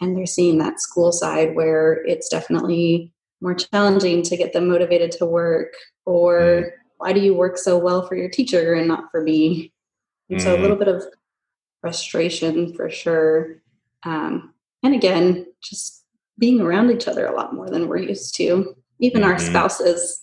and 0.00 0.16
they're 0.16 0.26
seeing 0.26 0.58
that 0.58 0.80
school 0.80 1.12
side 1.12 1.54
where 1.54 2.04
it's 2.06 2.28
definitely 2.28 3.12
more 3.40 3.54
challenging 3.54 4.22
to 4.22 4.36
get 4.36 4.52
them 4.52 4.68
motivated 4.68 5.10
to 5.10 5.26
work 5.26 5.72
or 6.04 6.40
mm-hmm. 6.40 6.68
why 6.98 7.12
do 7.12 7.20
you 7.20 7.34
work 7.34 7.56
so 7.56 7.78
well 7.78 8.06
for 8.06 8.16
your 8.16 8.28
teacher 8.28 8.74
and 8.74 8.88
not 8.88 9.10
for 9.10 9.22
me 9.22 9.72
and 10.28 10.38
mm-hmm. 10.38 10.46
so 10.46 10.56
a 10.56 10.60
little 10.60 10.76
mm-hmm. 10.76 10.84
bit 10.84 10.94
of 10.94 11.04
frustration 11.80 12.74
for 12.74 12.90
sure 12.90 13.62
um, 14.04 14.54
and 14.82 14.94
again 14.94 15.46
just 15.62 16.04
being 16.38 16.60
around 16.60 16.90
each 16.90 17.08
other 17.08 17.26
a 17.26 17.34
lot 17.34 17.54
more 17.54 17.68
than 17.68 17.88
we're 17.88 17.98
used 17.98 18.34
to 18.34 18.74
even 18.98 19.22
mm-hmm. 19.22 19.30
our 19.30 19.38
spouses 19.38 20.22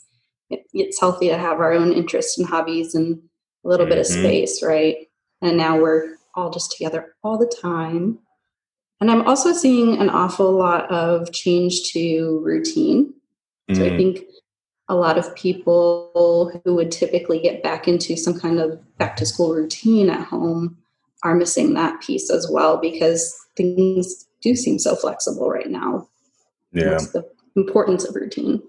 it, 0.50 0.66
it's 0.74 1.00
healthy 1.00 1.28
to 1.28 1.38
have 1.38 1.60
our 1.60 1.74
own 1.74 1.92
interests 1.92 2.38
and 2.38 2.48
hobbies 2.48 2.96
and 2.96 3.22
a 3.66 3.68
little 3.68 3.86
bit 3.86 3.98
of 3.98 4.06
mm-hmm. 4.06 4.22
space 4.22 4.64
right 4.64 5.08
and 5.42 5.58
now 5.58 5.80
we're 5.80 6.16
all 6.36 6.50
just 6.50 6.72
together 6.72 7.16
all 7.24 7.38
the 7.38 7.54
time 7.62 8.18
and 9.02 9.12
i'm 9.12 9.28
also 9.28 9.54
seeing 9.54 9.98
an 9.98 10.10
awful 10.10 10.52
lot 10.52 10.90
of 10.92 11.32
change 11.32 11.92
to 11.92 12.42
routine 12.44 13.14
so 13.74 13.84
i 13.84 13.90
mm. 13.90 13.98
think 13.98 14.26
a 14.90 14.96
lot 14.96 15.18
of 15.18 15.36
people 15.36 16.62
who 16.64 16.76
would 16.76 16.92
typically 16.92 17.40
get 17.40 17.62
back 17.62 17.88
into 17.88 18.16
some 18.16 18.40
kind 18.40 18.60
of 18.60 18.80
back 18.98 19.18
to 19.18 19.26
school 19.26 19.54
routine 19.54 20.10
at 20.10 20.26
home 20.26 20.78
are 21.24 21.36
missing 21.36 21.74
that 21.74 22.02
piece 22.02 22.30
as 22.30 22.50
well 22.50 22.78
because 22.78 23.36
things 23.56 24.27
do 24.42 24.56
seem 24.56 24.80
so 24.80 24.96
flexible 24.96 25.50
right 25.50 25.70
now. 25.70 26.08
Yeah. 26.72 26.92
That's 26.92 27.12
the 27.12 27.28
importance 27.56 28.06
of 28.06 28.16
routine. 28.16 28.62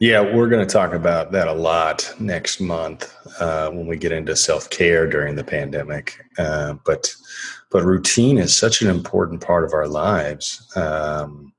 Yeah, 0.00 0.20
we're 0.20 0.48
going 0.48 0.64
to 0.64 0.72
talk 0.72 0.92
about 0.94 1.32
that 1.32 1.48
a 1.48 1.52
lot 1.52 2.14
next 2.20 2.60
month 2.60 3.12
uh, 3.40 3.70
when 3.70 3.88
we 3.88 3.96
get 3.96 4.12
into 4.12 4.36
self 4.36 4.70
care 4.70 5.08
during 5.08 5.34
the 5.34 5.42
pandemic. 5.42 6.24
Uh, 6.38 6.74
but 6.86 7.12
but 7.70 7.84
routine 7.84 8.38
is 8.38 8.56
such 8.56 8.80
an 8.80 8.88
important 8.88 9.40
part 9.40 9.64
of 9.64 9.72
our 9.72 9.88
lives. 9.88 10.64
Um, 10.76 11.52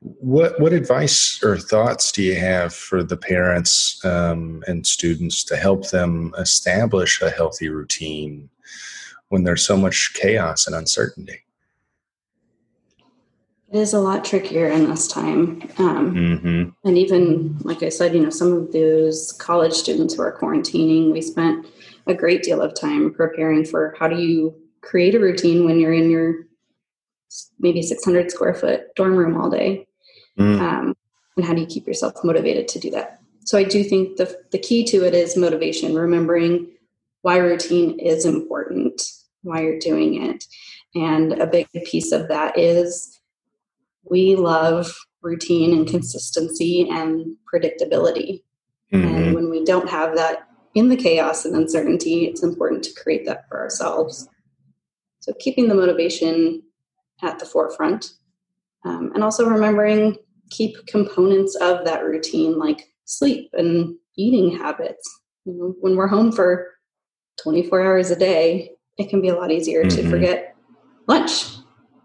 what 0.00 0.60
what 0.60 0.72
advice 0.72 1.40
or 1.42 1.58
thoughts 1.58 2.12
do 2.12 2.22
you 2.22 2.36
have 2.36 2.72
for 2.72 3.02
the 3.02 3.16
parents 3.16 4.00
um, 4.04 4.62
and 4.68 4.86
students 4.86 5.42
to 5.44 5.56
help 5.56 5.90
them 5.90 6.32
establish 6.38 7.20
a 7.20 7.30
healthy 7.30 7.68
routine 7.68 8.48
when 9.30 9.42
there's 9.42 9.66
so 9.66 9.76
much 9.76 10.12
chaos 10.14 10.68
and 10.68 10.76
uncertainty? 10.76 11.45
It 13.76 13.80
is 13.80 13.92
a 13.92 14.00
lot 14.00 14.24
trickier 14.24 14.68
in 14.68 14.88
this 14.88 15.06
time. 15.06 15.60
Um, 15.76 16.14
mm-hmm. 16.14 16.88
And 16.88 16.96
even, 16.96 17.58
like 17.58 17.82
I 17.82 17.90
said, 17.90 18.14
you 18.14 18.22
know, 18.22 18.30
some 18.30 18.50
of 18.50 18.72
those 18.72 19.32
college 19.32 19.74
students 19.74 20.14
who 20.14 20.22
are 20.22 20.34
quarantining, 20.34 21.12
we 21.12 21.20
spent 21.20 21.66
a 22.06 22.14
great 22.14 22.42
deal 22.42 22.62
of 22.62 22.72
time 22.72 23.12
preparing 23.12 23.66
for 23.66 23.94
how 23.98 24.08
do 24.08 24.16
you 24.16 24.54
create 24.80 25.14
a 25.14 25.20
routine 25.20 25.66
when 25.66 25.78
you're 25.78 25.92
in 25.92 26.08
your 26.08 26.46
maybe 27.58 27.82
600 27.82 28.30
square 28.30 28.54
foot 28.54 28.94
dorm 28.94 29.14
room 29.14 29.38
all 29.38 29.50
day? 29.50 29.86
Mm. 30.38 30.58
Um, 30.58 30.96
and 31.36 31.44
how 31.44 31.52
do 31.52 31.60
you 31.60 31.66
keep 31.66 31.86
yourself 31.86 32.14
motivated 32.24 32.68
to 32.68 32.78
do 32.78 32.90
that? 32.92 33.20
So 33.44 33.58
I 33.58 33.64
do 33.64 33.84
think 33.84 34.16
the, 34.16 34.42
the 34.52 34.58
key 34.58 34.84
to 34.84 35.04
it 35.04 35.12
is 35.12 35.36
motivation, 35.36 35.94
remembering 35.94 36.68
why 37.20 37.36
routine 37.36 37.98
is 37.98 38.24
important, 38.24 39.02
why 39.42 39.60
you're 39.60 39.78
doing 39.78 40.22
it. 40.30 40.46
And 40.94 41.34
a 41.34 41.46
big 41.46 41.68
piece 41.84 42.10
of 42.10 42.28
that 42.28 42.58
is 42.58 43.15
we 44.10 44.36
love 44.36 44.94
routine 45.22 45.72
and 45.72 45.88
consistency 45.88 46.88
and 46.88 47.36
predictability. 47.52 48.42
Mm-hmm. 48.92 49.06
And 49.06 49.34
when 49.34 49.50
we 49.50 49.64
don't 49.64 49.88
have 49.88 50.14
that 50.14 50.48
in 50.74 50.88
the 50.88 50.96
chaos 50.96 51.44
and 51.44 51.56
uncertainty, 51.56 52.26
it's 52.26 52.42
important 52.42 52.84
to 52.84 52.94
create 52.94 53.26
that 53.26 53.48
for 53.48 53.58
ourselves. 53.58 54.28
So 55.20 55.32
keeping 55.40 55.68
the 55.68 55.74
motivation 55.74 56.62
at 57.22 57.38
the 57.38 57.46
forefront. 57.46 58.12
Um, 58.84 59.10
and 59.14 59.24
also 59.24 59.48
remembering 59.48 60.16
keep 60.50 60.86
components 60.86 61.56
of 61.56 61.84
that 61.84 62.04
routine 62.04 62.58
like 62.58 62.88
sleep 63.04 63.50
and 63.54 63.96
eating 64.16 64.56
habits. 64.56 65.20
You 65.44 65.54
know, 65.54 65.74
when 65.80 65.96
we're 65.96 66.06
home 66.06 66.30
for 66.30 66.68
24 67.42 67.84
hours 67.84 68.10
a 68.10 68.16
day, 68.16 68.70
it 68.98 69.08
can 69.08 69.20
be 69.20 69.28
a 69.28 69.34
lot 69.34 69.50
easier 69.50 69.84
mm-hmm. 69.84 70.02
to 70.02 70.10
forget 70.10 70.54
lunch 71.08 71.46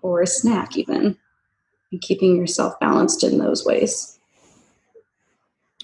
or 0.02 0.22
a 0.22 0.28
snack 0.28 0.78
even 0.78 1.18
and 1.92 2.02
keeping 2.02 2.38
yourself 2.38 2.80
balanced 2.80 3.24
in 3.24 3.38
those 3.38 3.66
ways. 3.66 4.20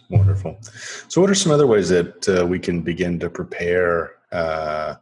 Wonderful. 0.09 0.57
So, 1.09 1.19
what 1.19 1.29
are 1.29 1.35
some 1.35 1.51
other 1.51 1.67
ways 1.67 1.89
that 1.89 2.29
uh, 2.29 2.45
we 2.45 2.59
can 2.59 2.81
begin 2.81 3.19
to 3.19 3.29
prepare 3.29 4.11
uh, 4.31 4.95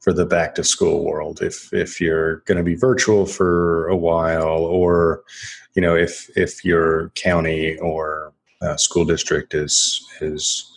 for 0.00 0.12
the 0.12 0.26
back 0.26 0.54
to 0.56 0.64
school 0.64 1.04
world? 1.04 1.40
If 1.40 1.72
if 1.72 2.00
you're 2.00 2.36
going 2.40 2.58
to 2.58 2.64
be 2.64 2.74
virtual 2.74 3.24
for 3.24 3.88
a 3.88 3.96
while, 3.96 4.58
or 4.58 5.22
you 5.74 5.80
know, 5.80 5.96
if 5.96 6.28
if 6.36 6.64
your 6.64 7.10
county 7.10 7.78
or 7.78 8.34
uh, 8.60 8.76
school 8.76 9.06
district 9.06 9.54
is 9.54 10.06
is 10.20 10.70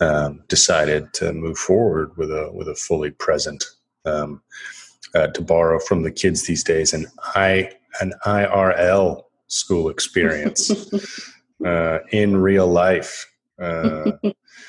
um, 0.00 0.42
decided 0.48 1.12
to 1.14 1.32
move 1.32 1.56
forward 1.56 2.14
with 2.18 2.30
a 2.30 2.50
with 2.52 2.68
a 2.68 2.74
fully 2.74 3.10
present, 3.10 3.64
um, 4.04 4.42
uh, 5.14 5.28
to 5.28 5.40
borrow 5.40 5.78
from 5.78 6.02
the 6.02 6.10
kids 6.10 6.46
these 6.46 6.62
days, 6.62 6.92
and 6.92 7.06
I 7.34 7.70
an 8.00 8.12
IRL 8.24 9.22
school 9.48 9.88
experience 9.88 10.70
uh, 11.66 11.98
in 12.12 12.36
real 12.36 12.66
life. 12.66 13.26
Uh, 13.60 14.12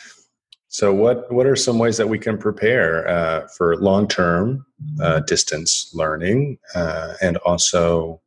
so, 0.68 0.94
what 0.94 1.32
what 1.32 1.46
are 1.46 1.56
some 1.56 1.78
ways 1.78 1.98
that 1.98 2.08
we 2.08 2.18
can 2.20 2.38
prepare 2.38 3.08
uh, 3.08 3.48
for 3.50 3.76
long 3.78 4.08
term 4.08 4.66
uh, 5.02 5.20
distance 5.22 5.92
learning, 5.94 6.58
uh, 6.76 7.14
and 7.22 7.38
also 7.38 8.22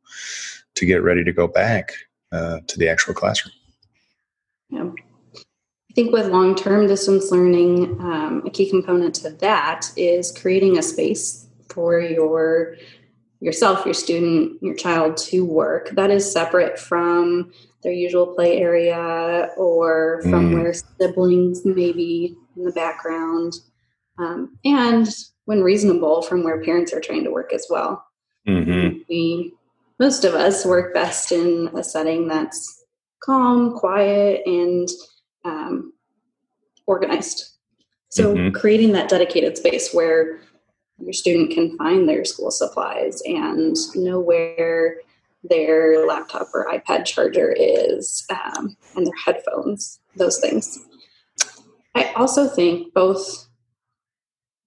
to 0.75 0.85
get 0.85 1.03
ready 1.03 1.23
to 1.23 1.33
go 1.33 1.47
back 1.47 1.93
uh, 2.31 2.59
to 2.67 2.79
the 2.79 2.87
actual 2.87 3.13
classroom? 3.13 3.53
Yeah. 4.69 4.91
I 5.35 5.93
think 5.93 6.11
with 6.11 6.27
long 6.27 6.55
term 6.55 6.87
distance 6.87 7.29
learning, 7.29 7.99
um, 7.99 8.41
a 8.47 8.49
key 8.49 8.67
component 8.67 9.13
to 9.15 9.29
that 9.29 9.91
is 9.95 10.31
creating 10.31 10.77
a 10.77 10.81
space 10.81 11.47
for 11.69 11.99
your 11.99 12.77
yourself, 13.43 13.83
your 13.83 13.93
student, 13.93 14.57
your 14.63 14.73
child 14.73 15.17
to 15.17 15.45
work. 15.45 15.89
That 15.91 16.09
is 16.09 16.31
separate 16.31 16.79
from 16.79 17.51
their 17.83 17.91
usual 17.91 18.27
play 18.27 18.57
area 18.57 19.49
or 19.57 20.21
from 20.21 20.51
mm. 20.51 20.53
where 20.53 20.73
siblings 20.73 21.65
may 21.65 21.91
be 21.91 22.37
in 22.55 22.63
the 22.63 22.71
background. 22.71 23.53
Um, 24.17 24.57
and 24.63 25.09
when 25.43 25.61
reasonable, 25.61 26.21
from 26.21 26.43
where 26.43 26.63
parents 26.63 26.93
are 26.93 27.01
trying 27.01 27.25
to 27.25 27.31
work 27.31 27.51
as 27.51 27.67
well. 27.69 28.05
Mm-hmm. 28.47 28.99
We, 29.09 29.53
most 29.99 30.23
of 30.23 30.35
us, 30.35 30.65
work 30.65 30.93
best 30.93 31.33
in 31.33 31.69
a 31.75 31.83
setting 31.83 32.29
that's 32.29 32.85
calm, 33.21 33.77
quiet, 33.77 34.43
and 34.45 34.87
um, 35.43 35.91
organized. 36.85 37.49
So, 38.07 38.33
mm-hmm. 38.33 38.55
creating 38.55 38.93
that 38.93 39.09
dedicated 39.09 39.57
space 39.57 39.93
where 39.93 40.39
your 40.99 41.13
student 41.13 41.51
can 41.51 41.77
find 41.77 42.07
their 42.07 42.25
school 42.25 42.51
supplies 42.51 43.21
and 43.25 43.75
know 43.95 44.19
where 44.19 44.97
their 45.43 46.05
laptop 46.05 46.47
or 46.53 46.67
iPad 46.71 47.05
charger 47.05 47.53
is 47.57 48.25
um, 48.29 48.75
and 48.95 49.05
their 49.05 49.13
headphones, 49.25 49.99
those 50.15 50.39
things. 50.39 50.79
I 51.95 52.11
also 52.13 52.47
think 52.47 52.93
both 52.93 53.47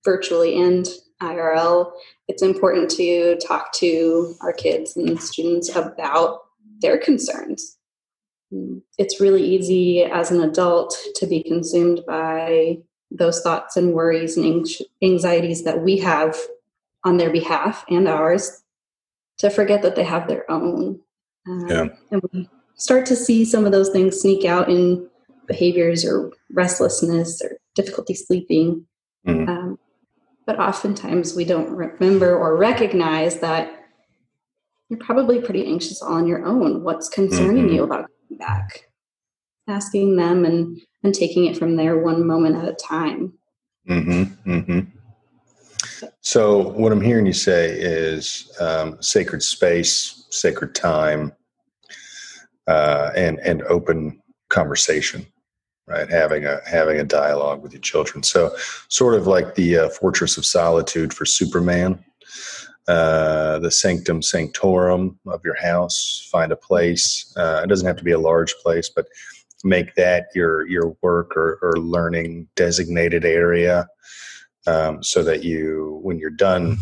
virtually 0.05 0.61
and 0.61 0.87
IRL, 1.23 1.93
it's 2.29 2.43
important 2.43 2.91
to 2.93 3.37
talk 3.39 3.73
to 3.75 4.35
our 4.43 4.53
kids 4.53 4.97
and 4.97 5.21
students 5.21 5.75
about 5.75 6.41
their 6.81 6.99
concerns. 6.99 7.79
It's 8.99 9.21
really 9.21 9.43
easy 9.43 10.03
as 10.03 10.31
an 10.31 10.41
adult 10.41 10.97
to 11.17 11.27
be 11.27 11.43
consumed 11.43 12.03
by 12.07 12.79
those 13.17 13.41
thoughts 13.41 13.77
and 13.77 13.93
worries 13.93 14.37
and 14.37 14.67
anxieties 15.03 15.65
that 15.65 15.83
we 15.83 15.99
have 15.99 16.37
on 17.05 17.17
their 17.17 17.31
behalf 17.31 17.85
and 17.89 18.09
ours 18.09 18.63
to 19.39 19.51
forget 19.51 19.83
that 19.83 19.97
they 19.97 20.05
have 20.05 20.29
their 20.29 20.51
own. 20.51 21.01
Um, 21.47 21.69
yeah. 21.69 21.87
And 22.11 22.23
we 22.33 22.49
start 22.77 23.07
to 23.07 23.17
see 23.17 23.45
some 23.45 23.65
of 23.65 23.73
those 23.73 23.91
things 23.91 24.21
sneak 24.21 24.45
out 24.45 24.69
in 24.69 25.09
behaviors 25.47 26.05
or 26.05 26.33
restlessness 26.53 27.41
or 27.43 27.59
difficulty 27.75 28.15
sleeping. 28.15 28.87
Mm-hmm. 29.27 29.49
Um, 29.49 29.79
but 30.47 30.59
oftentimes 30.59 31.35
we 31.35 31.45
don't 31.45 31.71
remember 31.71 32.37
or 32.37 32.57
recognize 32.57 33.41
that 33.41 33.73
you're 34.89 34.99
probably 34.99 35.41
pretty 35.41 35.67
anxious 35.67 36.01
on 36.01 36.27
your 36.27 36.45
own. 36.45 36.85
What's 36.85 37.09
concerning 37.09 37.67
mm-hmm. 37.67 37.75
you 37.75 37.85
about 37.85 38.11
coming 38.29 38.39
back? 38.39 38.89
Asking 39.69 40.17
them 40.17 40.45
and 40.45 40.81
and 41.07 41.15
taking 41.15 41.47
it 41.47 41.57
from 41.57 41.77
there 41.77 41.97
one 41.97 42.27
moment 42.27 42.57
at 42.57 42.69
a 42.69 42.75
time. 42.75 43.33
Mm-hmm, 43.89 44.51
mm-hmm. 44.53 44.81
So, 46.21 46.69
what 46.73 46.93
I'm 46.93 47.01
hearing 47.01 47.25
you 47.25 47.33
say 47.33 47.71
is 47.71 48.53
um, 48.61 49.01
sacred 49.01 49.43
space, 49.43 50.27
sacred 50.31 50.75
time, 50.75 51.33
uh, 52.67 53.13
and 53.17 53.39
and 53.39 53.63
open 53.63 54.21
conversation 54.49 55.27
right 55.87 56.09
having 56.09 56.45
a 56.45 56.61
having 56.67 56.99
a 56.99 57.05
dialogue 57.05 57.63
with 57.63 57.73
your 57.73 57.81
children 57.81 58.23
so 58.23 58.55
sort 58.89 59.15
of 59.15 59.27
like 59.27 59.57
the 59.57 59.77
uh, 59.77 59.89
fortress 59.89 60.37
of 60.37 60.45
solitude 60.47 61.13
for 61.13 61.25
superman 61.25 61.99
uh, 62.87 63.59
the 63.59 63.71
sanctum 63.71 64.23
sanctorum 64.23 65.19
of 65.27 65.41
your 65.45 65.57
house 65.57 66.29
find 66.31 66.53
a 66.53 66.57
place 66.57 67.35
uh, 67.37 67.61
it 67.63 67.69
doesn't 67.69 67.87
have 67.87 67.97
to 67.97 68.05
be 68.05 68.13
a 68.13 68.19
large 68.19 68.55
place 68.63 68.89
but 68.89 69.07
make 69.65 69.95
that 69.95 70.27
your 70.35 70.67
your 70.67 70.97
work 71.03 71.37
or, 71.37 71.59
or 71.63 71.77
learning 71.79 72.49
designated 72.57 73.25
area 73.25 73.87
um, 74.67 75.03
so 75.03 75.23
that 75.23 75.45
you 75.45 76.01
when 76.03 76.19
you're 76.19 76.31
done 76.31 76.77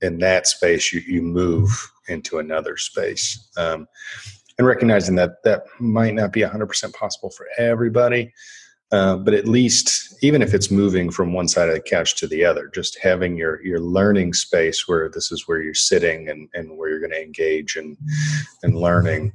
in 0.00 0.18
that 0.18 0.46
space 0.46 0.92
you, 0.92 1.00
you 1.00 1.22
move 1.22 1.70
into 2.08 2.38
another 2.38 2.76
space. 2.76 3.50
Um, 3.56 3.86
and 4.56 4.66
recognizing 4.68 5.16
that 5.16 5.42
that 5.42 5.64
might 5.80 6.14
not 6.14 6.32
be 6.32 6.42
100% 6.42 6.94
possible 6.94 7.30
for 7.30 7.48
everybody 7.58 8.32
uh, 8.92 9.16
but 9.16 9.34
at 9.34 9.48
least 9.48 10.14
even 10.22 10.40
if 10.42 10.54
it's 10.54 10.70
moving 10.70 11.10
from 11.10 11.32
one 11.32 11.48
side 11.48 11.68
of 11.68 11.74
the 11.74 11.80
couch 11.80 12.14
to 12.16 12.28
the 12.28 12.44
other 12.44 12.70
just 12.72 12.98
having 13.02 13.36
your 13.36 13.60
your 13.64 13.80
learning 13.80 14.32
space 14.32 14.86
where 14.86 15.08
this 15.08 15.32
is 15.32 15.48
where 15.48 15.60
you're 15.60 15.74
sitting 15.74 16.28
and, 16.28 16.48
and 16.54 16.76
where 16.76 16.90
you're 16.90 17.00
going 17.00 17.10
to 17.10 17.20
engage 17.20 17.76
and 17.76 17.96
and 18.62 18.76
learning 18.76 19.32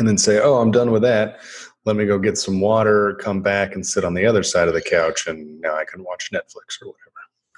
and 0.00 0.08
then 0.08 0.18
say 0.18 0.40
oh 0.40 0.56
i'm 0.56 0.72
done 0.72 0.90
with 0.90 1.02
that 1.02 1.38
let 1.84 1.94
me 1.94 2.04
go 2.04 2.18
get 2.18 2.36
some 2.36 2.60
water 2.60 3.14
come 3.20 3.40
back 3.40 3.74
and 3.74 3.86
sit 3.86 4.04
on 4.04 4.14
the 4.14 4.26
other 4.26 4.42
side 4.42 4.66
of 4.66 4.74
the 4.74 4.82
couch 4.82 5.28
and 5.28 5.60
now 5.60 5.76
i 5.76 5.84
can 5.84 6.02
watch 6.02 6.30
netflix 6.32 6.82
or 6.82 6.88
whatever 6.88 7.06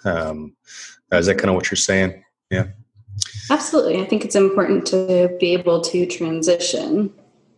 um, 0.04 0.54
is 1.12 1.26
that 1.26 1.36
kind 1.36 1.48
of 1.48 1.54
what 1.54 1.70
you're 1.70 1.76
saying 1.76 2.22
yeah 2.50 2.66
Absolutely. 3.50 4.00
I 4.00 4.04
think 4.04 4.24
it's 4.24 4.36
important 4.36 4.86
to 4.88 5.34
be 5.38 5.52
able 5.52 5.80
to 5.82 6.06
transition. 6.06 7.12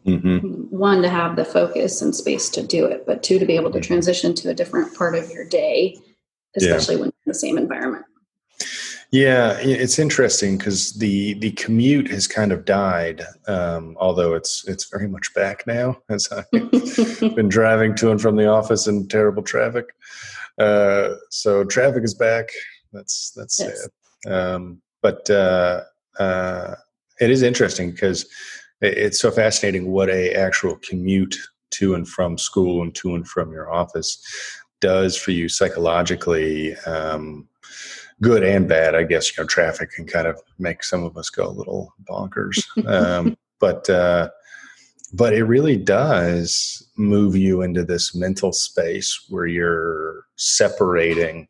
Mm-hmm. 0.07 0.77
One, 0.77 1.03
to 1.03 1.09
have 1.09 1.37
the 1.37 1.45
focus 1.45 2.03
and 2.03 2.15
space 2.15 2.51
to 2.51 2.67
do 2.67 2.85
it, 2.85 3.07
but 3.07 3.23
two, 3.23 3.39
to 3.39 3.47
be 3.47 3.57
able 3.57 3.71
to 3.71 3.79
mm-hmm. 3.79 3.87
transition 3.87 4.35
to 4.35 4.51
a 4.51 4.55
different 4.55 4.95
part 4.97 5.15
of 5.15 5.31
your 5.31 5.45
day, 5.45 5.97
especially 6.57 6.97
yeah. 6.97 7.01
when 7.01 7.09
in 7.09 7.15
the 7.27 7.35
same 7.35 7.57
environment. 7.57 8.05
Yeah, 9.15 9.57
it's 9.61 10.01
interesting 10.01 10.59
because 10.59 10.95
the 10.95 11.35
the 11.35 11.53
commute 11.53 12.11
has 12.11 12.27
kind 12.27 12.51
of 12.51 12.65
died, 12.65 13.23
um, 13.47 13.97
although 14.01 14.35
it's 14.35 14.67
it's 14.67 14.91
very 14.91 15.07
much 15.07 15.33
back 15.35 15.65
now. 15.69 15.99
As 16.09 16.29
I've 16.33 16.51
been 17.37 17.49
driving 17.49 17.95
to 17.95 18.11
and 18.11 18.21
from 18.21 18.35
the 18.35 18.49
office 18.49 18.89
in 18.89 19.07
terrible 19.07 19.45
traffic, 19.45 19.85
uh, 20.59 21.11
so 21.31 21.63
traffic 21.63 22.03
is 22.03 22.13
back. 22.13 22.49
That's 22.93 23.31
that's 23.37 23.61
yes. 23.61 23.87
sad. 24.25 24.33
Um, 24.33 24.83
but 25.01 25.31
uh, 25.31 25.83
uh, 26.19 26.75
it 27.21 27.31
is 27.31 27.43
interesting 27.43 27.93
because 27.93 28.27
it's 28.81 29.21
so 29.21 29.31
fascinating 29.31 29.93
what 29.93 30.11
a 30.11 30.33
actual 30.33 30.75
commute 30.79 31.37
to 31.71 31.95
and 31.95 32.09
from 32.09 32.37
school 32.37 32.83
and 32.83 32.93
to 32.97 33.15
and 33.15 33.29
from 33.29 33.53
your 33.53 33.73
office 33.73 34.21
does 34.81 35.17
for 35.17 35.31
you 35.31 35.49
psychologically 35.49 36.75
um, 36.79 37.49
good 38.21 38.43
and 38.43 38.69
bad 38.69 38.95
i 38.95 39.03
guess 39.03 39.37
you 39.37 39.43
know 39.43 39.47
traffic 39.47 39.91
can 39.91 40.07
kind 40.07 40.27
of 40.27 40.41
make 40.59 40.83
some 40.83 41.05
of 41.05 41.17
us 41.17 41.31
go 41.31 41.47
a 41.47 41.49
little 41.49 41.93
bonkers. 42.09 42.63
Um, 42.87 43.37
but 43.61 43.89
uh, 43.89 44.29
but 45.13 45.33
it 45.33 45.45
really 45.45 45.77
does 45.77 46.87
move 46.97 47.37
you 47.37 47.63
into 47.63 47.85
this 47.85 48.15
mental 48.15 48.53
space 48.53 49.27
where 49.31 49.47
you're 49.47 50.25
separating 50.37 51.49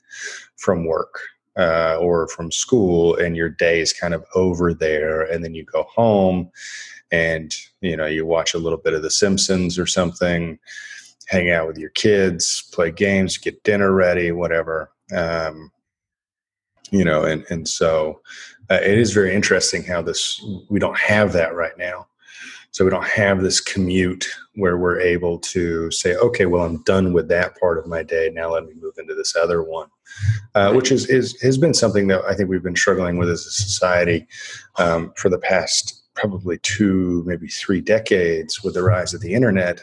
from 0.57 0.87
work 0.87 1.19
uh, 1.59 1.97
or 1.99 2.29
from 2.29 2.53
school 2.53 3.17
and 3.17 3.37
your 3.37 3.49
day 3.49 3.81
is 3.81 3.93
kind 3.93 4.15
of 4.15 4.25
over 4.35 4.75
there 4.75 5.23
and 5.23 5.43
then 5.43 5.55
you 5.55 5.65
go 5.65 5.85
home 5.85 6.51
and 7.11 7.55
you 7.81 7.97
know 7.97 8.07
you 8.07 8.27
watch 8.27 8.55
a 8.55 8.59
little 8.59 8.79
bit 8.79 8.93
of 8.93 9.03
the 9.03 9.11
simpsons 9.11 9.79
or 9.79 9.87
something 9.87 10.59
hang 11.29 11.51
out 11.51 11.67
with 11.67 11.79
your 11.79 11.91
kids 11.91 12.69
play 12.73 12.91
games 12.91 13.39
get 13.39 13.63
dinner 13.65 13.93
ready 13.93 14.31
whatever. 14.31 14.91
Um, 15.15 15.71
you 16.91 17.05
know 17.05 17.25
and 17.25 17.45
and 17.51 17.69
so 17.69 18.21
uh, 18.71 18.81
it 18.83 18.99
is 18.99 19.13
very 19.13 19.35
interesting 19.35 19.85
how 19.85 20.03
this 20.03 20.43
we 20.69 20.79
don't 20.79 20.99
have 20.99 21.33
that 21.33 21.55
right 21.55 21.77
now. 21.79 22.07
So 22.71 22.85
we 22.85 22.91
don't 22.91 23.07
have 23.07 23.41
this 23.41 23.61
commute 23.61 24.27
where 24.57 24.77
we're 24.77 24.99
able 24.99 25.39
to 25.39 25.91
say 25.93 26.17
okay 26.17 26.47
well 26.47 26.65
i'm 26.65 26.83
done 26.83 27.13
with 27.13 27.29
that 27.29 27.59
part 27.59 27.79
of 27.79 27.87
my 27.87 28.03
day. 28.03 28.31
Now 28.33 28.53
let 28.53 28.65
me 28.65 28.73
move 28.81 28.95
into 28.99 29.15
this 29.15 29.37
other 29.37 29.63
one 29.63 29.89
uh, 30.55 30.73
which 30.73 30.93
is, 30.93 31.07
is 31.09 31.41
has 31.43 31.59
been 31.59 31.75
something 31.75 32.07
that 32.09 32.23
I 32.25 32.35
think 32.35 32.49
we've 32.49 32.63
been 32.63 32.77
struggling 32.77 33.17
with 33.17 33.29
as 33.29 33.47
a 33.47 33.51
society 33.51 34.27
um, 34.77 35.13
for 35.17 35.29
the 35.29 35.39
past 35.39 36.04
probably 36.15 36.59
two, 36.59 37.23
maybe 37.27 37.49
three 37.49 37.81
decades 37.81 38.63
with 38.63 38.75
the 38.75 38.83
rise 38.83 39.15
of 39.15 39.21
the 39.21 39.35
internet 39.35 39.83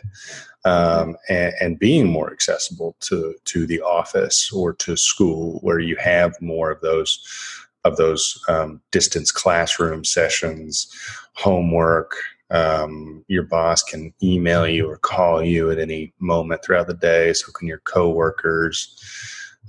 um, 0.65 1.17
and, 1.30 1.54
and, 1.60 1.80
being 1.80 2.08
more 2.08 2.32
accessible 2.32 2.96
to 3.00 3.36
to 3.46 3.65
the 3.65 3.82
office 3.82 4.52
or 4.52 4.74
to 4.74 4.96
school, 4.96 5.60
where 5.62 5.80
you 5.80 5.96
have 5.96 6.39
more 6.39 6.70
of 6.70 6.82
those 6.82 7.20
of 7.84 7.98
those 7.98 8.39
um, 8.48 8.80
distance 8.91 9.32
classroom 9.32 10.06
sessions, 10.06 10.94
homework. 11.34 12.15
Um, 12.52 13.24
your 13.28 13.44
boss 13.44 13.82
can 13.82 14.13
email 14.22 14.67
you 14.67 14.88
or 14.88 14.98
call 14.98 15.41
you 15.41 15.72
at 15.72 15.80
any 15.80 16.13
moment 16.20 16.63
throughout 16.63 16.88
the 16.88 16.94
day. 16.94 17.32
So 17.34 17.52
can 17.54 17.67
your 17.67 17.80
coworkers. 17.80 18.94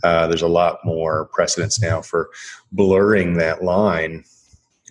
Uh, 0.02 0.26
there's 0.26 0.42
a 0.42 0.48
lot 0.48 0.78
more 0.84 1.26
precedence 1.26 1.80
now 1.80 2.02
for 2.02 2.30
blurring 2.72 3.34
that 3.34 3.62
line. 3.62 4.24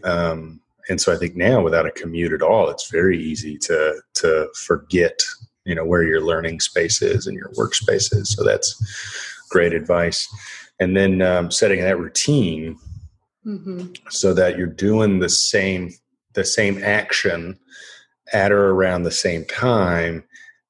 Um, 0.06 0.62
and 0.92 1.00
so 1.00 1.14
I 1.14 1.16
think 1.16 1.38
now, 1.38 1.64
without 1.64 1.86
a 1.86 1.92
commute 1.92 2.34
at 2.34 2.42
all, 2.42 2.70
it's 2.70 2.92
very 2.92 3.18
easy 3.18 3.58
to 3.60 4.02
to 4.16 4.50
forget, 4.66 5.24
you 5.64 5.74
know, 5.74 5.86
where 5.86 6.04
your 6.04 6.20
learning 6.20 6.60
space 6.60 7.02
is 7.02 7.26
and 7.26 7.38
your 7.38 7.48
workspace 7.54 8.14
is. 8.14 8.36
So 8.36 8.44
that's 8.44 8.76
great 9.50 9.72
advice. 9.72 10.28
And 10.82 10.98
then 10.98 11.22
um, 11.22 11.50
setting 11.50 11.80
that 11.80 11.98
routine 11.98 12.78
mm-hmm. 13.46 13.94
so 14.10 14.34
that 14.34 14.58
you're 14.58 14.68
doing 14.68 15.20
the 15.20 15.30
same 15.30 15.94
the 16.34 16.44
same 16.44 16.84
action 16.84 17.58
at 18.34 18.52
or 18.52 18.72
around 18.72 19.04
the 19.04 19.12
same 19.12 19.46
time 19.46 20.26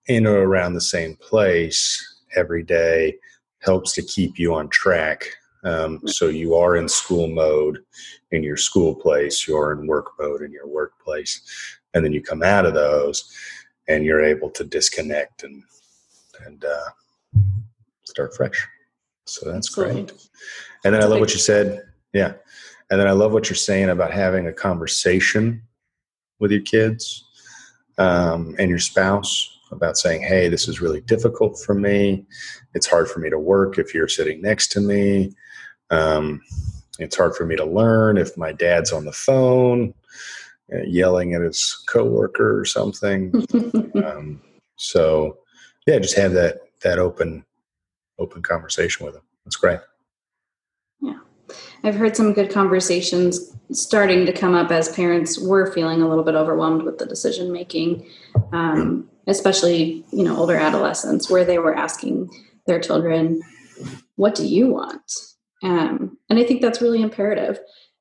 in 0.05 0.27
or 0.27 0.43
around 0.43 0.75
the 0.75 0.81
same 0.81 1.15
place 1.15 1.99
every 2.35 2.61
day 2.61 3.15
helps 3.61 3.93
to 3.93 4.03
keep 4.03 4.37
you 4.37 4.53
on 4.53 4.69
track. 4.69 5.25
Um, 5.63 6.01
so 6.07 6.27
you 6.27 6.55
are 6.55 6.75
in 6.75 6.89
school 6.89 7.27
mode 7.27 7.79
in 8.31 8.43
your 8.43 8.57
school 8.57 8.95
place, 8.95 9.47
you're 9.47 9.73
in 9.73 9.87
work 9.87 10.07
mode 10.19 10.41
in 10.41 10.51
your 10.51 10.67
workplace, 10.67 11.41
and 11.93 12.03
then 12.03 12.13
you 12.13 12.21
come 12.21 12.41
out 12.43 12.65
of 12.65 12.73
those 12.73 13.35
and 13.87 14.05
you're 14.05 14.23
able 14.23 14.49
to 14.51 14.63
disconnect 14.63 15.43
and 15.43 15.63
and 16.45 16.65
uh, 16.65 17.41
start 18.03 18.35
fresh. 18.35 18.67
So 19.25 19.51
that's 19.51 19.69
great. 19.69 20.11
And 20.83 20.93
then 20.93 21.03
I 21.03 21.05
love 21.05 21.19
what 21.19 21.33
you 21.33 21.39
said. 21.39 21.83
Yeah. 22.13 22.33
And 22.89 22.99
then 22.99 23.07
I 23.07 23.11
love 23.11 23.31
what 23.31 23.49
you're 23.49 23.55
saying 23.55 23.89
about 23.89 24.11
having 24.11 24.47
a 24.47 24.53
conversation 24.53 25.61
with 26.39 26.51
your 26.51 26.61
kids 26.61 27.23
um, 27.97 28.55
and 28.59 28.69
your 28.69 28.79
spouse 28.79 29.59
about 29.71 29.95
saying, 29.95 30.21
hey, 30.21 30.49
this 30.49 30.67
is 30.67 30.81
really 30.81 31.01
difficult 31.01 31.57
for 31.59 31.73
me. 31.73 32.25
It's 32.73 32.87
hard 32.87 33.07
for 33.07 33.19
me 33.19 33.29
to 33.29 33.39
work 33.39 33.77
if 33.77 33.93
you're 33.93 34.09
sitting 34.09 34.41
next 34.41 34.71
to 34.73 34.81
me. 34.81 35.33
Um, 35.91 36.41
it's 36.99 37.17
hard 37.17 37.35
for 37.35 37.45
me 37.45 37.55
to 37.55 37.65
learn 37.65 38.17
if 38.17 38.37
my 38.37 38.51
dad's 38.51 38.91
on 38.91 39.05
the 39.05 39.11
phone 39.11 39.93
uh, 40.73 40.81
yelling 40.83 41.33
at 41.33 41.41
his 41.41 41.83
coworker 41.87 42.59
or 42.59 42.65
something. 42.65 43.45
um, 44.05 44.41
so, 44.77 45.37
yeah, 45.85 45.99
just 45.99 46.17
have 46.17 46.33
that 46.33 46.61
that 46.81 46.97
open 46.97 47.45
open 48.17 48.41
conversation 48.41 49.05
with 49.05 49.15
them. 49.15 49.23
That's 49.45 49.55
great. 49.55 49.79
Yeah. 51.01 51.19
I've 51.83 51.95
heard 51.95 52.15
some 52.15 52.33
good 52.33 52.51
conversations 52.51 53.55
starting 53.71 54.25
to 54.25 54.33
come 54.33 54.53
up 54.53 54.71
as 54.71 54.89
parents 54.89 55.39
were 55.39 55.71
feeling 55.71 56.01
a 56.01 56.07
little 56.07 56.23
bit 56.23 56.35
overwhelmed 56.35 56.83
with 56.83 56.97
the 56.97 57.05
decision 57.05 57.51
making. 57.51 58.07
Um, 58.51 59.09
especially 59.27 60.03
you 60.11 60.23
know 60.23 60.37
older 60.37 60.55
adolescents 60.55 61.29
where 61.29 61.45
they 61.45 61.59
were 61.59 61.75
asking 61.75 62.29
their 62.67 62.79
children 62.79 63.41
what 64.15 64.35
do 64.35 64.45
you 64.45 64.67
want 64.67 65.01
um, 65.63 66.17
and 66.29 66.39
i 66.39 66.43
think 66.43 66.61
that's 66.61 66.81
really 66.81 67.01
imperative 67.01 67.59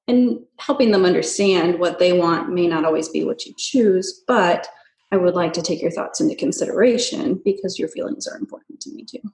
and 0.09 0.40
helping 0.59 0.90
them 0.90 1.05
understand 1.05 1.79
what 1.79 1.99
they 1.99 2.12
want 2.12 2.51
may 2.51 2.66
not 2.66 2.85
always 2.85 3.09
be 3.09 3.25
what 3.25 3.44
you 3.44 3.55
choose 3.57 4.23
but 4.27 4.68
i 5.12 5.16
would 5.16 5.35
like 5.35 5.53
to 5.53 5.62
take 5.62 5.81
your 5.81 5.90
thoughts 5.90 6.20
into 6.20 6.35
consideration 6.35 7.40
because 7.44 7.79
your 7.79 7.88
feelings 7.88 8.27
are 8.27 8.37
important 8.37 8.81
to 8.81 8.90
me 8.90 9.05
too 9.05 9.33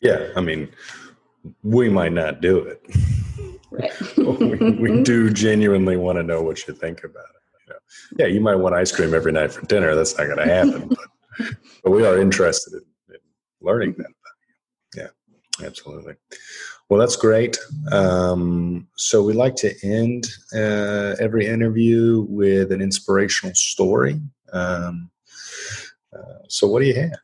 yeah 0.00 0.28
i 0.36 0.40
mean 0.40 0.68
we 1.62 1.88
might 1.88 2.12
not 2.12 2.40
do 2.40 2.58
it 2.58 2.82
right 3.70 4.16
we, 4.16 4.70
we 4.80 5.02
do 5.02 5.30
genuinely 5.46 5.96
want 5.96 6.18
to 6.18 6.22
know 6.22 6.42
what 6.42 6.66
you 6.66 6.74
think 6.74 7.04
about 7.04 7.24
it 7.34 7.38
yeah, 8.16 8.26
you 8.26 8.40
might 8.40 8.56
want 8.56 8.74
ice 8.74 8.92
cream 8.92 9.14
every 9.14 9.32
night 9.32 9.52
for 9.52 9.64
dinner. 9.66 9.94
That's 9.94 10.16
not 10.16 10.26
going 10.26 10.38
to 10.38 10.54
happen. 10.54 10.88
but, 10.88 11.46
but 11.84 11.90
we 11.90 12.04
are 12.04 12.18
interested 12.18 12.74
in, 12.74 13.14
in 13.14 13.20
learning 13.60 13.94
that. 13.98 14.10
Yeah, 14.96 15.08
absolutely. 15.64 16.14
Well, 16.88 17.00
that's 17.00 17.16
great. 17.16 17.58
Um, 17.92 18.88
so 18.96 19.22
we 19.22 19.34
like 19.34 19.56
to 19.56 19.74
end 19.82 20.28
uh, 20.54 21.16
every 21.20 21.46
interview 21.46 22.24
with 22.28 22.72
an 22.72 22.80
inspirational 22.80 23.54
story. 23.54 24.20
Um, 24.52 25.10
uh, 26.16 26.42
so, 26.48 26.66
what 26.66 26.80
do 26.80 26.86
you 26.86 26.94
have? 26.94 27.20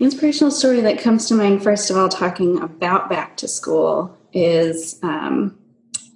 inspirational 0.00 0.50
story 0.50 0.80
that 0.80 1.00
comes 1.00 1.26
to 1.26 1.34
mind, 1.34 1.62
first 1.62 1.90
of 1.90 1.96
all, 1.96 2.08
talking 2.08 2.60
about 2.60 3.08
back 3.08 3.36
to 3.36 3.46
school, 3.46 4.16
is 4.32 4.98
um, 5.02 5.58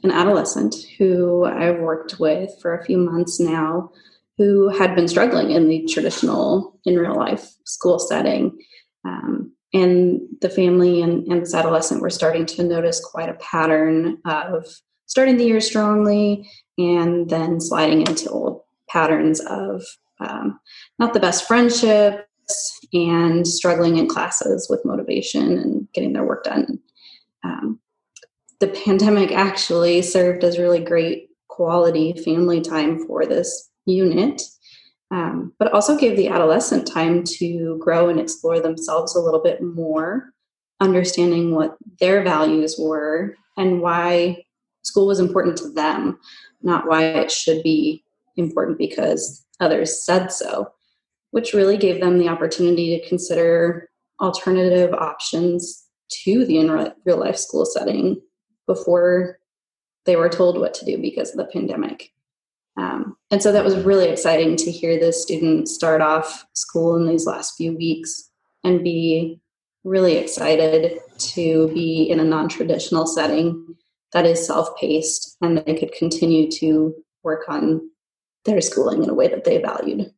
an 0.02 0.10
adolescent 0.10 0.74
who 0.98 1.44
I've 1.44 1.78
worked 1.78 2.18
with 2.18 2.50
for 2.60 2.74
a 2.74 2.84
few 2.84 2.98
months 2.98 3.38
now 3.38 3.90
who 4.38 4.68
had 4.68 4.96
been 4.96 5.06
struggling 5.06 5.50
in 5.50 5.68
the 5.68 5.86
traditional, 5.86 6.78
in 6.84 6.98
real 6.98 7.14
life 7.14 7.52
school 7.64 7.98
setting. 7.98 8.58
Um, 9.04 9.52
and 9.72 10.20
the 10.40 10.48
family 10.48 11.02
and, 11.02 11.26
and 11.26 11.42
this 11.42 11.54
adolescent 11.54 12.00
were 12.00 12.10
starting 12.10 12.46
to 12.46 12.62
notice 12.62 13.04
quite 13.04 13.28
a 13.28 13.34
pattern 13.34 14.18
of 14.24 14.66
starting 15.06 15.36
the 15.36 15.44
year 15.44 15.60
strongly 15.60 16.48
and 16.78 17.28
then 17.28 17.60
sliding 17.60 18.00
into 18.00 18.30
old 18.30 18.62
patterns 18.88 19.40
of 19.40 19.82
um, 20.20 20.60
not 20.98 21.12
the 21.12 21.20
best 21.20 21.46
friendships 21.46 22.80
and 22.92 23.46
struggling 23.46 23.96
in 23.96 24.06
classes 24.06 24.68
with 24.70 24.84
motivation 24.84 25.58
and 25.58 25.88
getting 25.92 26.12
their 26.12 26.24
work 26.24 26.44
done. 26.44 26.78
Um, 27.42 27.80
the 28.60 28.68
pandemic 28.68 29.32
actually 29.32 30.02
served 30.02 30.44
as 30.44 30.58
really 30.58 30.82
great 30.82 31.30
quality 31.48 32.12
family 32.24 32.60
time 32.60 33.06
for 33.06 33.26
this 33.26 33.70
unit, 33.86 34.42
um, 35.10 35.52
but 35.58 35.72
also 35.72 35.96
gave 35.96 36.16
the 36.16 36.28
adolescent 36.28 36.86
time 36.86 37.24
to 37.24 37.78
grow 37.78 38.08
and 38.08 38.18
explore 38.18 38.60
themselves 38.60 39.14
a 39.14 39.20
little 39.20 39.42
bit 39.42 39.62
more, 39.62 40.30
understanding 40.80 41.54
what 41.54 41.76
their 42.00 42.22
values 42.22 42.76
were 42.78 43.36
and 43.56 43.80
why 43.80 44.42
school 44.82 45.06
was 45.06 45.20
important 45.20 45.56
to 45.58 45.70
them, 45.70 46.18
not 46.62 46.86
why 46.88 47.04
it 47.04 47.30
should 47.30 47.62
be 47.62 48.04
important 48.36 48.78
because 48.78 49.44
others 49.60 50.04
said 50.04 50.32
so 50.32 50.72
which 51.34 51.52
really 51.52 51.76
gave 51.76 52.00
them 52.00 52.16
the 52.16 52.28
opportunity 52.28 52.96
to 52.96 53.08
consider 53.08 53.90
alternative 54.20 54.94
options 54.94 55.88
to 56.08 56.44
the 56.46 56.58
in 56.58 56.70
real 57.04 57.18
life 57.18 57.36
school 57.36 57.66
setting 57.66 58.22
before 58.68 59.40
they 60.06 60.14
were 60.14 60.28
told 60.28 60.60
what 60.60 60.74
to 60.74 60.84
do 60.84 60.96
because 60.96 61.32
of 61.32 61.38
the 61.38 61.52
pandemic. 61.52 62.12
Um, 62.76 63.16
and 63.30 63.42
so 63.42 63.52
that 63.52 63.64
was 63.64 63.76
really 63.76 64.08
exciting 64.08 64.56
to 64.56 64.70
hear 64.70 64.98
this 64.98 65.22
student 65.22 65.68
start 65.68 66.00
off 66.00 66.44
school 66.54 66.96
in 66.96 67.06
these 67.06 67.26
last 67.26 67.56
few 67.56 67.76
weeks 67.76 68.30
and 68.64 68.82
be 68.82 69.40
really 69.84 70.16
excited 70.16 70.98
to 71.18 71.68
be 71.68 72.04
in 72.10 72.18
a 72.18 72.24
non 72.24 72.48
traditional 72.48 73.06
setting 73.06 73.76
that 74.12 74.26
is 74.26 74.44
self 74.44 74.76
paced 74.76 75.36
and 75.40 75.58
they 75.58 75.74
could 75.74 75.92
continue 75.92 76.50
to 76.50 76.94
work 77.22 77.44
on 77.48 77.90
their 78.44 78.60
schooling 78.60 79.02
in 79.02 79.10
a 79.10 79.14
way 79.14 79.28
that 79.28 79.44
they 79.44 79.58
valued. 79.58 80.12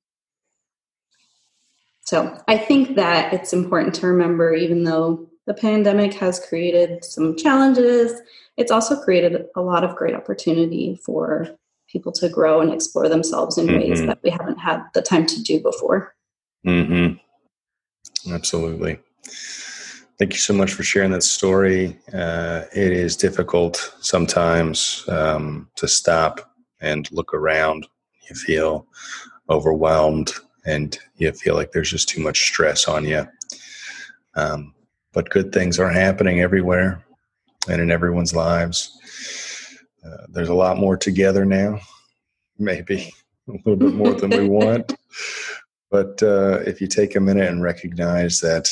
So 2.03 2.41
I 2.47 2.57
think 2.57 2.95
that 2.97 3.33
it's 3.33 3.53
important 3.53 3.95
to 3.97 4.07
remember, 4.07 4.55
even 4.55 4.85
though 4.85 5.29
the 5.47 5.55
pandemic 5.55 6.15
has 6.15 6.45
created 6.45 7.05
some 7.05 7.37
challenges, 7.37 8.21
it's 8.57 8.71
also 8.71 9.01
created 9.01 9.47
a 9.57 9.61
lot 9.61 9.85
of 9.85 9.97
great 9.97 10.15
opportunity 10.15 11.01
for 11.05 11.49
people 11.97 12.13
to 12.13 12.29
grow 12.29 12.61
and 12.61 12.73
explore 12.73 13.09
themselves 13.09 13.57
in 13.57 13.67
mm-hmm. 13.67 13.79
ways 13.79 14.05
that 14.05 14.19
we 14.23 14.31
haven't 14.31 14.59
had 14.59 14.83
the 14.93 15.01
time 15.01 15.25
to 15.25 15.43
do 15.43 15.61
before. 15.61 16.15
Mm-hmm. 16.67 17.17
Absolutely. 18.33 18.99
Thank 20.19 20.33
you 20.33 20.39
so 20.39 20.53
much 20.53 20.73
for 20.73 20.83
sharing 20.83 21.13
that 21.13 21.23
story. 21.23 21.99
Uh, 22.13 22.63
it 22.75 22.93
is 22.93 23.17
difficult 23.17 23.95
sometimes 24.01 25.05
um, 25.09 25.71
to 25.77 25.89
stop 25.89 26.55
and 26.81 27.11
look 27.13 27.33
around. 27.33 27.87
You 28.29 28.37
feel 28.37 28.87
overwhelmed 29.49 30.33
and 30.67 30.99
you 31.17 31.33
feel 31.33 31.55
like 31.55 31.73
there's 31.73 31.91
just 31.91 32.09
too 32.09 32.21
much 32.21 32.47
stress 32.47 32.89
on 32.89 33.05
you. 33.05 33.27
Um, 34.35 34.75
but 35.13 35.31
good 35.31 35.53
things 35.53 35.79
are 35.79 35.91
happening 35.91 36.41
everywhere 36.41 37.03
and 37.69 37.81
in 37.81 37.91
everyone's 37.91 38.35
lives. 38.35 38.99
Uh, 40.07 40.27
there's 40.29 40.49
a 40.49 40.55
lot 40.55 40.79
more 40.79 40.97
together 40.97 41.45
now, 41.45 41.81
maybe 42.59 43.13
a 43.49 43.53
little 43.53 43.77
bit 43.77 43.95
more 43.95 44.15
than 44.15 44.31
we 44.31 44.49
want. 44.49 44.95
But 45.91 46.23
uh, 46.23 46.61
if 46.67 46.81
you 46.81 46.87
take 46.87 47.17
a 47.17 47.21
minute 47.21 47.49
and 47.49 47.63
recognize 47.63 48.41
that 48.41 48.71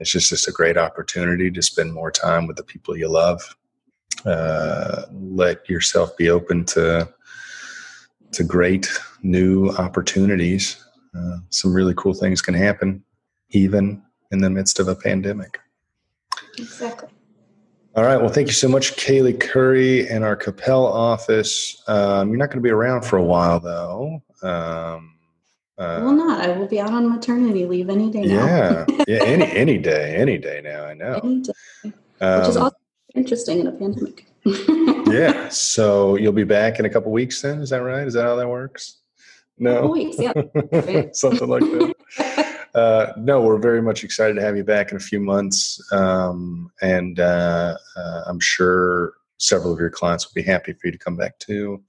it's 0.00 0.12
just, 0.12 0.30
just 0.30 0.48
a 0.48 0.52
great 0.52 0.76
opportunity 0.76 1.50
to 1.50 1.62
spend 1.62 1.92
more 1.92 2.10
time 2.10 2.46
with 2.46 2.56
the 2.56 2.62
people 2.62 2.96
you 2.96 3.08
love, 3.08 3.56
uh, 4.24 5.02
let 5.12 5.68
yourself 5.68 6.16
be 6.16 6.30
open 6.30 6.64
to 6.64 7.08
to 8.30 8.44
great 8.44 8.86
new 9.22 9.70
opportunities 9.70 10.84
uh, 11.16 11.38
some 11.50 11.72
really 11.72 11.94
cool 11.96 12.14
things 12.14 12.40
can 12.42 12.54
happen 12.54 13.02
even 13.50 14.02
in 14.30 14.40
the 14.40 14.50
midst 14.50 14.78
of 14.78 14.88
a 14.88 14.94
pandemic. 14.94 15.58
Exactly. 16.58 17.08
All 17.96 18.04
right. 18.04 18.16
Well, 18.16 18.28
thank 18.28 18.46
you 18.46 18.52
so 18.52 18.68
much, 18.68 18.96
Kaylee 18.96 19.40
Curry, 19.40 20.08
and 20.08 20.24
our 20.24 20.36
Coppell 20.36 20.84
office. 20.84 21.82
Um, 21.88 22.28
you're 22.28 22.38
not 22.38 22.46
going 22.50 22.58
to 22.58 22.62
be 22.62 22.70
around 22.70 23.04
for 23.04 23.16
a 23.16 23.24
while, 23.24 23.58
though. 23.58 24.22
Um, 24.42 25.14
uh, 25.78 26.00
well, 26.02 26.12
not. 26.12 26.40
I 26.40 26.56
will 26.56 26.66
be 26.66 26.80
out 26.80 26.90
on 26.90 27.08
maternity 27.08 27.64
leave 27.64 27.88
any 27.88 28.10
day 28.10 28.22
now. 28.22 28.46
Yeah, 28.46 28.86
yeah, 29.08 29.24
any 29.24 29.50
any 29.52 29.78
day, 29.78 30.16
any 30.16 30.36
day 30.36 30.60
now. 30.62 30.84
I 30.86 30.94
know. 30.94 31.20
Any 31.22 31.40
day, 31.40 31.52
um, 32.20 32.40
which 32.40 32.48
is 32.48 32.56
um, 32.56 32.62
also 32.64 32.76
interesting 33.14 33.60
in 33.60 33.66
a 33.68 33.72
pandemic. 33.72 34.26
yeah. 35.06 35.48
So 35.50 36.16
you'll 36.16 36.32
be 36.32 36.44
back 36.44 36.78
in 36.78 36.84
a 36.84 36.90
couple 36.90 37.10
weeks. 37.10 37.40
Then 37.42 37.60
is 37.60 37.70
that 37.70 37.82
right? 37.82 38.06
Is 38.06 38.14
that 38.14 38.24
how 38.24 38.36
that 38.36 38.48
works? 38.48 38.98
No. 39.58 39.88
Weeks, 39.88 40.16
yeah. 40.18 40.32
Something 41.12 41.48
like 41.48 41.62
that. 41.62 41.94
Uh, 42.74 43.12
no, 43.16 43.40
we're 43.40 43.58
very 43.58 43.82
much 43.82 44.04
excited 44.04 44.34
to 44.34 44.42
have 44.42 44.56
you 44.56 44.64
back 44.64 44.90
in 44.90 44.96
a 44.96 45.00
few 45.00 45.20
months. 45.20 45.80
Um, 45.92 46.70
and 46.82 47.18
uh, 47.20 47.76
uh, 47.96 48.22
I'm 48.26 48.40
sure 48.40 49.14
several 49.38 49.72
of 49.72 49.80
your 49.80 49.90
clients 49.90 50.26
will 50.26 50.34
be 50.34 50.46
happy 50.46 50.72
for 50.72 50.88
you 50.88 50.92
to 50.92 50.98
come 50.98 51.16
back 51.16 51.38
too. 51.38 51.82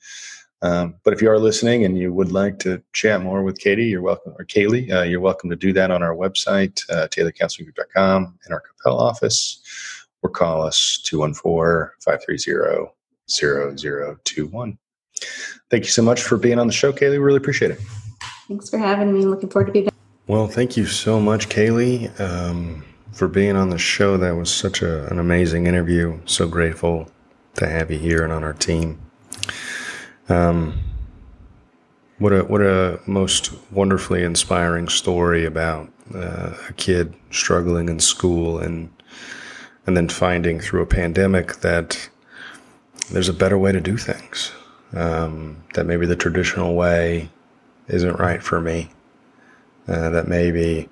Um, 0.62 0.96
but 1.04 1.14
if 1.14 1.22
you 1.22 1.30
are 1.30 1.40
listening 1.40 1.86
and 1.86 1.98
you 1.98 2.14
would 2.14 2.32
like 2.32 2.60
to 2.60 2.82
chat 2.94 3.22
more 3.22 3.44
with 3.44 3.60
Katie, 3.60 3.86
you're 3.86 4.02
welcome, 4.02 4.34
or 4.38 4.46
Kaylee, 4.46 4.92
uh, 4.92 5.04
you're 5.04 5.22
welcome 5.22 5.50
to 5.50 5.56
do 5.56 5.72
that 5.74 5.90
on 5.90 6.04
our 6.04 6.16
website, 6.16 6.82
uh, 6.90 7.08
taylorcounselinggroup.com, 7.08 8.40
in 8.46 8.54
our 8.54 8.62
Coppell 8.62 9.00
office, 9.00 9.62
or 10.22 10.30
call 10.30 10.62
us 10.62 11.02
214 11.06 11.92
530 12.02 12.92
0021. 13.30 14.78
Thank 15.70 15.86
you 15.86 15.92
so 15.92 16.02
much 16.02 16.22
for 16.22 16.38
being 16.38 16.60
on 16.60 16.68
the 16.68 16.74
show, 16.74 16.92
Kaylee. 16.92 17.24
Really 17.24 17.38
appreciate 17.38 17.72
it. 17.72 17.80
Thanks 18.48 18.70
for 18.70 18.80
having 18.80 19.14
me. 19.14 19.26
Looking 19.26 19.50
forward 19.50 19.68
to 19.68 19.72
being 19.72 19.86
back. 19.86 19.89
Well, 20.30 20.48
thank 20.48 20.78
you 20.78 20.86
so 20.86 21.20
much, 21.20 21.50
Kaylee, 21.50 22.22
um, 22.22 22.86
for 23.12 23.28
being 23.28 23.56
on 23.56 23.72
the 23.72 23.80
show. 23.80 24.16
That 24.16 24.36
was 24.36 24.54
such 24.54 24.84
a, 24.84 25.12
an 25.12 25.18
amazing 25.18 25.66
interview. 25.66 26.20
So 26.26 26.48
grateful 26.48 27.10
to 27.56 27.68
have 27.68 27.90
you 27.90 27.98
here 27.98 28.24
and 28.24 28.32
on 28.32 28.44
our 28.44 28.54
team. 28.54 29.02
Um, 30.30 30.82
what 32.20 32.32
a 32.32 32.44
what 32.44 32.62
a 32.62 33.00
most 33.08 33.52
wonderfully 33.72 34.22
inspiring 34.22 34.88
story 34.88 35.46
about 35.46 35.92
uh, 36.14 36.54
a 36.70 36.74
kid 36.74 37.16
struggling 37.32 37.90
in 37.90 38.00
school 38.00 38.60
and 38.60 38.92
and 39.88 39.98
then 39.98 40.10
finding 40.10 40.60
through 40.60 40.84
a 40.84 40.86
pandemic 40.86 41.56
that 41.62 42.08
there's 43.10 43.30
a 43.30 43.34
better 43.34 43.58
way 43.58 43.72
to 43.72 43.82
do 43.82 43.98
things 43.98 44.52
um, 44.94 45.64
that 45.74 45.88
maybe 45.88 46.06
the 46.06 46.16
traditional 46.16 46.76
way 46.76 47.32
isn't 47.88 48.20
right 48.20 48.44
for 48.44 48.62
me. 48.62 48.92
Uh, 49.90 50.10
that 50.12 50.28
maybe 50.28 50.88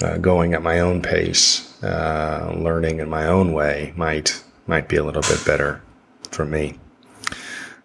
uh, 0.00 0.16
going 0.18 0.54
at 0.54 0.62
my 0.62 0.78
own 0.78 1.02
pace, 1.02 1.82
uh, 1.82 2.54
learning 2.56 3.00
in 3.00 3.10
my 3.10 3.26
own 3.26 3.52
way 3.52 3.92
might 3.96 4.44
might 4.68 4.88
be 4.88 4.94
a 4.94 5.02
little 5.02 5.22
bit 5.22 5.44
better 5.44 5.82
for 6.30 6.44
me. 6.44 6.78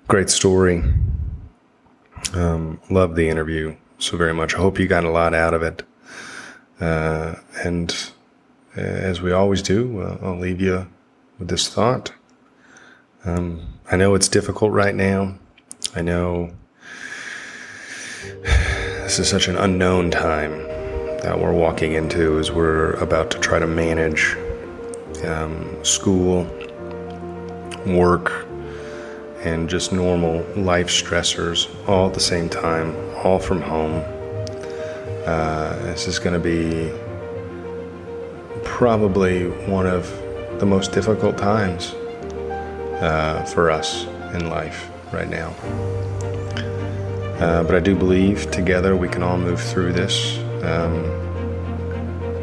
Great 0.07 0.29
story. 0.29 0.83
Um, 2.33 2.79
love 2.91 3.15
the 3.15 3.29
interview 3.29 3.75
so 3.97 4.15
very 4.15 4.33
much. 4.33 4.53
I 4.53 4.59
hope 4.59 4.77
you 4.77 4.87
got 4.87 5.03
a 5.03 5.09
lot 5.09 5.33
out 5.33 5.55
of 5.55 5.63
it. 5.63 5.81
Uh, 6.79 7.35
and 7.63 8.11
uh, 8.77 8.81
as 8.81 9.21
we 9.21 9.31
always 9.31 9.63
do, 9.63 10.01
uh, 10.01 10.17
I'll 10.21 10.39
leave 10.39 10.61
you 10.61 10.87
with 11.39 11.47
this 11.47 11.67
thought. 11.67 12.13
Um, 13.25 13.79
I 13.89 13.95
know 13.95 14.13
it's 14.13 14.27
difficult 14.27 14.71
right 14.71 14.93
now. 14.93 15.39
I 15.95 16.01
know 16.03 16.53
this 19.07 19.19
is 19.19 19.29
such 19.29 19.47
an 19.47 19.55
unknown 19.55 20.11
time 20.11 20.51
that 21.23 21.39
we're 21.39 21.53
walking 21.53 21.93
into 21.93 22.37
as 22.39 22.51
we're 22.51 22.91
about 22.95 23.31
to 23.31 23.39
try 23.39 23.57
to 23.57 23.65
manage 23.65 24.35
um, 25.23 25.81
school, 25.81 26.43
work, 27.85 28.45
and 29.45 29.69
just 29.69 29.93
normal 29.93 30.45
life 30.61 30.89
stressors 30.89 31.73
all 31.87 32.09
at 32.09 32.13
the 32.15 32.19
same 32.19 32.49
time, 32.49 32.93
all 33.23 33.39
from 33.39 33.61
home. 33.61 34.03
Uh, 35.25 35.73
this 35.83 36.05
is 36.05 36.19
going 36.19 36.33
to 36.33 36.37
be 36.37 36.91
probably 38.65 39.47
one 39.69 39.87
of 39.87 40.05
the 40.59 40.65
most 40.65 40.91
difficult 40.91 41.37
times 41.37 41.93
uh, 42.99 43.41
for 43.53 43.71
us 43.71 44.03
in 44.33 44.49
life 44.49 44.89
right 45.13 45.29
now. 45.29 45.55
Uh, 47.39 47.61
but 47.61 47.75
I 47.75 47.79
do 47.79 47.95
believe 47.95 48.49
together 48.49 48.95
we 48.95 49.07
can 49.07 49.21
all 49.21 49.37
move 49.37 49.61
through 49.61 49.93
this. 49.93 50.39
Um, 50.63 51.03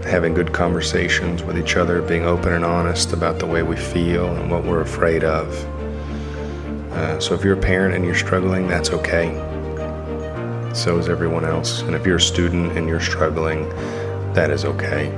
having 0.04 0.34
good 0.34 0.52
conversations 0.52 1.42
with 1.42 1.58
each 1.58 1.74
other, 1.74 2.00
being 2.00 2.24
open 2.24 2.52
and 2.52 2.64
honest 2.64 3.12
about 3.12 3.40
the 3.40 3.46
way 3.46 3.64
we 3.64 3.74
feel 3.74 4.36
and 4.36 4.48
what 4.48 4.62
we're 4.62 4.82
afraid 4.82 5.24
of. 5.24 5.52
Uh, 6.92 7.18
so 7.18 7.34
if 7.34 7.42
you're 7.42 7.58
a 7.58 7.60
parent 7.60 7.96
and 7.96 8.04
you're 8.04 8.14
struggling, 8.14 8.68
that's 8.68 8.90
okay. 8.90 9.32
So 10.72 10.98
is 10.98 11.08
everyone 11.08 11.44
else. 11.44 11.82
And 11.82 11.96
if 11.96 12.06
you're 12.06 12.16
a 12.16 12.20
student 12.20 12.78
and 12.78 12.86
you're 12.86 13.00
struggling, 13.00 13.68
that 14.34 14.50
is 14.50 14.64
okay. 14.64 15.10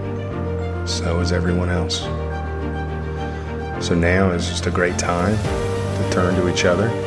So 0.87 1.21
is 1.21 1.33
everyone 1.33 1.69
else. 1.69 2.01
So 3.87 3.95
now 3.95 4.31
is 4.31 4.49
just 4.49 4.67
a 4.67 4.71
great 4.71 4.99
time 4.99 5.37
to 5.37 6.11
turn 6.11 6.35
to 6.37 6.49
each 6.49 6.65
other 6.65 7.06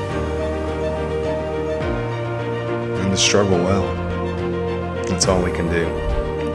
struggle 3.20 3.58
well. 3.58 3.84
That's 5.08 5.28
all 5.28 5.44
we 5.44 5.52
can 5.52 5.70
do 5.70 5.86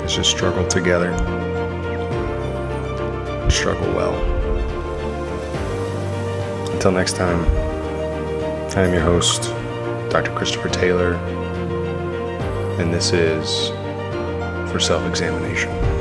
is 0.04 0.14
just 0.14 0.30
struggle 0.30 0.66
together, 0.66 1.12
struggle 3.50 3.92
well. 3.94 4.14
Until 6.72 6.92
next 6.92 7.16
time, 7.16 7.44
I 8.76 8.80
am 8.80 8.92
your 8.92 9.02
host, 9.02 9.42
Dr. 10.10 10.34
Christopher 10.34 10.68
Taylor, 10.70 11.14
and 12.80 12.92
this 12.92 13.12
is 13.12 13.68
for 14.72 14.80
self 14.80 15.06
examination. 15.06 15.93